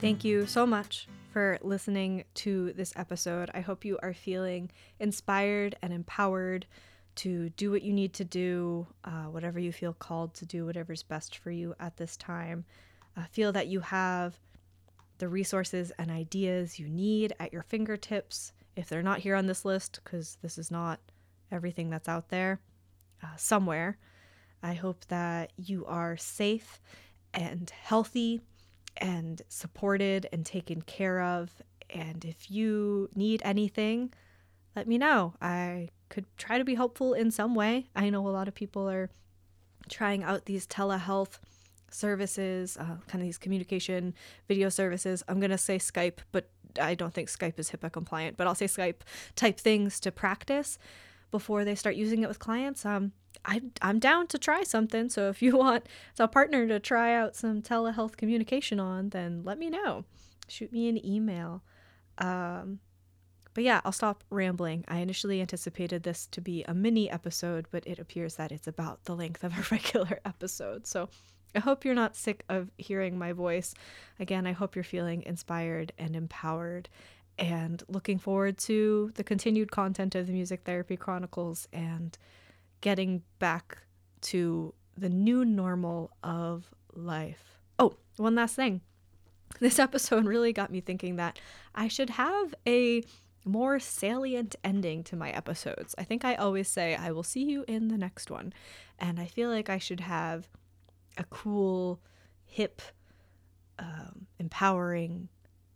Thank 0.00 0.24
you 0.24 0.46
so 0.46 0.64
much 0.64 1.08
for 1.32 1.58
listening 1.60 2.22
to 2.34 2.72
this 2.74 2.92
episode. 2.94 3.50
I 3.52 3.62
hope 3.62 3.84
you 3.84 3.98
are 4.00 4.14
feeling 4.14 4.70
inspired 5.00 5.74
and 5.82 5.92
empowered 5.92 6.66
to 7.18 7.50
do 7.50 7.70
what 7.70 7.82
you 7.82 7.92
need 7.92 8.12
to 8.14 8.24
do, 8.24 8.86
uh, 9.04 9.24
whatever 9.24 9.58
you 9.58 9.72
feel 9.72 9.92
called 9.92 10.34
to 10.34 10.46
do, 10.46 10.64
whatever's 10.66 11.02
best 11.02 11.36
for 11.38 11.50
you 11.50 11.74
at 11.80 11.96
this 11.96 12.16
time. 12.16 12.64
Uh, 13.16 13.24
feel 13.32 13.50
that 13.52 13.66
you 13.66 13.80
have 13.80 14.38
the 15.18 15.28
resources 15.28 15.90
and 15.98 16.10
ideas 16.10 16.78
you 16.78 16.88
need 16.88 17.32
at 17.40 17.52
your 17.52 17.62
fingertips. 17.62 18.52
If 18.76 18.88
they're 18.88 19.02
not 19.02 19.18
here 19.18 19.34
on 19.34 19.46
this 19.46 19.64
list, 19.64 20.00
because 20.04 20.38
this 20.42 20.58
is 20.58 20.70
not 20.70 21.00
everything 21.50 21.90
that's 21.90 22.08
out 22.08 22.28
there, 22.28 22.60
uh, 23.22 23.36
somewhere. 23.36 23.98
I 24.62 24.74
hope 24.74 25.04
that 25.06 25.52
you 25.56 25.86
are 25.86 26.16
safe 26.16 26.80
and 27.34 27.68
healthy 27.70 28.40
and 28.96 29.42
supported 29.48 30.28
and 30.32 30.46
taken 30.46 30.82
care 30.82 31.20
of. 31.20 31.50
And 31.90 32.24
if 32.24 32.50
you 32.50 33.08
need 33.14 33.42
anything, 33.44 34.12
let 34.78 34.86
me 34.86 34.96
know. 34.96 35.34
I 35.42 35.88
could 36.08 36.24
try 36.36 36.56
to 36.56 36.64
be 36.64 36.76
helpful 36.76 37.12
in 37.12 37.32
some 37.32 37.56
way. 37.56 37.88
I 37.96 38.10
know 38.10 38.28
a 38.28 38.30
lot 38.30 38.46
of 38.46 38.54
people 38.54 38.88
are 38.88 39.10
trying 39.88 40.22
out 40.22 40.44
these 40.44 40.68
telehealth 40.68 41.40
services, 41.90 42.76
uh, 42.76 42.98
kind 43.08 43.16
of 43.16 43.22
these 43.22 43.38
communication 43.38 44.14
video 44.46 44.68
services. 44.68 45.24
I'm 45.26 45.40
going 45.40 45.50
to 45.50 45.58
say 45.58 45.78
Skype, 45.78 46.18
but 46.30 46.48
I 46.80 46.94
don't 46.94 47.12
think 47.12 47.28
Skype 47.28 47.58
is 47.58 47.72
HIPAA 47.72 47.90
compliant, 47.90 48.36
but 48.36 48.46
I'll 48.46 48.54
say 48.54 48.66
Skype 48.66 49.00
type 49.34 49.58
things 49.58 49.98
to 49.98 50.12
practice 50.12 50.78
before 51.32 51.64
they 51.64 51.74
start 51.74 51.96
using 51.96 52.22
it 52.22 52.28
with 52.28 52.38
clients. 52.38 52.86
Um, 52.86 53.10
I'm, 53.44 53.72
I'm 53.82 53.98
down 53.98 54.28
to 54.28 54.38
try 54.38 54.62
something. 54.62 55.08
So 55.08 55.28
if 55.28 55.42
you 55.42 55.56
want 55.64 55.86
a 56.20 56.28
partner 56.28 56.68
to 56.68 56.78
try 56.78 57.16
out 57.16 57.34
some 57.34 57.62
telehealth 57.62 58.16
communication 58.16 58.78
on, 58.78 59.08
then 59.08 59.42
let 59.42 59.58
me 59.58 59.70
know. 59.70 60.04
Shoot 60.46 60.72
me 60.72 60.88
an 60.88 61.04
email. 61.04 61.64
Um, 62.18 62.78
but 63.54 63.64
yeah, 63.64 63.80
I'll 63.84 63.92
stop 63.92 64.24
rambling. 64.30 64.84
I 64.88 64.98
initially 64.98 65.40
anticipated 65.40 66.02
this 66.02 66.26
to 66.28 66.40
be 66.40 66.64
a 66.64 66.74
mini 66.74 67.10
episode, 67.10 67.66
but 67.70 67.86
it 67.86 67.98
appears 67.98 68.36
that 68.36 68.52
it's 68.52 68.68
about 68.68 69.04
the 69.04 69.16
length 69.16 69.44
of 69.44 69.52
a 69.58 69.62
regular 69.74 70.20
episode. 70.24 70.86
So 70.86 71.08
I 71.54 71.60
hope 71.60 71.84
you're 71.84 71.94
not 71.94 72.16
sick 72.16 72.44
of 72.48 72.70
hearing 72.76 73.18
my 73.18 73.32
voice. 73.32 73.74
Again, 74.20 74.46
I 74.46 74.52
hope 74.52 74.76
you're 74.76 74.84
feeling 74.84 75.22
inspired 75.22 75.92
and 75.98 76.14
empowered 76.14 76.88
and 77.38 77.82
looking 77.88 78.18
forward 78.18 78.58
to 78.58 79.12
the 79.14 79.24
continued 79.24 79.70
content 79.70 80.14
of 80.14 80.26
the 80.26 80.32
Music 80.32 80.62
Therapy 80.64 80.96
Chronicles 80.96 81.68
and 81.72 82.18
getting 82.80 83.22
back 83.38 83.78
to 84.20 84.74
the 84.96 85.08
new 85.08 85.44
normal 85.44 86.10
of 86.22 86.74
life. 86.92 87.58
Oh, 87.78 87.94
one 88.16 88.34
last 88.34 88.56
thing. 88.56 88.80
This 89.60 89.78
episode 89.78 90.26
really 90.26 90.52
got 90.52 90.70
me 90.70 90.80
thinking 90.80 91.16
that 91.16 91.40
I 91.74 91.88
should 91.88 92.10
have 92.10 92.54
a 92.66 93.02
more 93.48 93.80
salient 93.80 94.54
ending 94.62 95.02
to 95.04 95.16
my 95.16 95.30
episodes. 95.30 95.94
I 95.96 96.04
think 96.04 96.24
I 96.24 96.34
always 96.34 96.68
say, 96.68 96.94
I 96.94 97.10
will 97.10 97.22
see 97.22 97.44
you 97.44 97.64
in 97.66 97.88
the 97.88 97.98
next 97.98 98.30
one. 98.30 98.52
And 98.98 99.18
I 99.18 99.26
feel 99.26 99.48
like 99.48 99.70
I 99.70 99.78
should 99.78 100.00
have 100.00 100.48
a 101.16 101.24
cool, 101.24 102.00
hip, 102.44 102.82
um, 103.78 104.26
empowering 104.38 105.28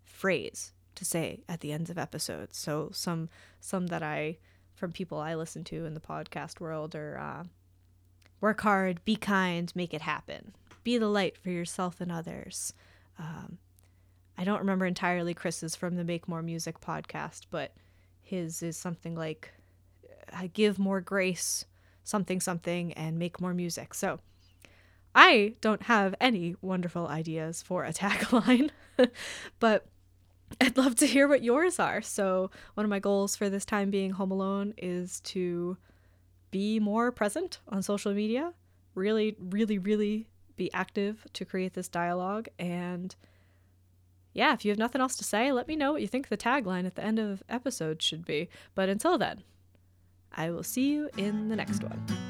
phrase 0.04 0.72
to 0.94 1.04
say 1.04 1.40
at 1.48 1.60
the 1.60 1.72
ends 1.72 1.88
of 1.90 1.98
episodes. 1.98 2.58
So 2.58 2.90
some 2.92 3.28
some 3.60 3.86
that 3.86 4.02
I 4.02 4.38
from 4.74 4.92
people 4.92 5.18
I 5.18 5.34
listen 5.34 5.64
to 5.64 5.86
in 5.86 5.94
the 5.94 6.00
podcast 6.00 6.60
world 6.60 6.94
are 6.94 7.18
uh, 7.18 7.44
work 8.40 8.60
hard, 8.60 9.04
be 9.04 9.16
kind, 9.16 9.72
make 9.74 9.94
it 9.94 10.02
happen, 10.02 10.54
be 10.84 10.98
the 10.98 11.08
light 11.08 11.38
for 11.38 11.50
yourself 11.50 12.00
and 12.00 12.12
others. 12.12 12.74
Um, 13.18 13.58
I 14.42 14.44
don't 14.44 14.58
remember 14.58 14.86
entirely 14.86 15.34
Chris's 15.34 15.76
from 15.76 15.94
the 15.94 16.02
Make 16.02 16.26
More 16.26 16.42
Music 16.42 16.80
podcast, 16.80 17.42
but 17.52 17.70
his 18.22 18.60
is 18.60 18.76
something 18.76 19.14
like 19.14 19.52
I 20.32 20.48
give 20.48 20.80
more 20.80 21.00
grace, 21.00 21.64
something 22.02 22.40
something, 22.40 22.92
and 22.94 23.20
make 23.20 23.40
more 23.40 23.54
music. 23.54 23.94
So 23.94 24.18
I 25.14 25.54
don't 25.60 25.82
have 25.82 26.16
any 26.20 26.56
wonderful 26.60 27.06
ideas 27.06 27.62
for 27.62 27.84
a 27.84 27.92
tagline, 27.92 28.70
but 29.60 29.86
I'd 30.60 30.76
love 30.76 30.96
to 30.96 31.06
hear 31.06 31.28
what 31.28 31.44
yours 31.44 31.78
are. 31.78 32.02
So, 32.02 32.50
one 32.74 32.84
of 32.84 32.90
my 32.90 32.98
goals 32.98 33.36
for 33.36 33.48
this 33.48 33.64
time 33.64 33.92
being 33.92 34.10
home 34.10 34.32
alone 34.32 34.74
is 34.76 35.20
to 35.20 35.76
be 36.50 36.80
more 36.80 37.12
present 37.12 37.60
on 37.68 37.80
social 37.80 38.12
media, 38.12 38.54
really, 38.96 39.36
really, 39.38 39.78
really 39.78 40.26
be 40.56 40.68
active 40.74 41.28
to 41.34 41.44
create 41.44 41.74
this 41.74 41.86
dialogue. 41.86 42.48
And 42.58 43.14
yeah, 44.32 44.52
if 44.52 44.64
you 44.64 44.70
have 44.70 44.78
nothing 44.78 45.00
else 45.00 45.16
to 45.16 45.24
say, 45.24 45.52
let 45.52 45.68
me 45.68 45.76
know 45.76 45.92
what 45.92 46.02
you 46.02 46.08
think 46.08 46.28
the 46.28 46.36
tagline 46.36 46.86
at 46.86 46.94
the 46.94 47.04
end 47.04 47.18
of 47.18 47.42
episodes 47.48 48.04
should 48.04 48.24
be. 48.24 48.48
But 48.74 48.88
until 48.88 49.18
then, 49.18 49.42
I 50.32 50.50
will 50.50 50.62
see 50.62 50.92
you 50.92 51.10
in 51.16 51.48
the 51.48 51.56
next 51.56 51.82
one. 51.82 52.21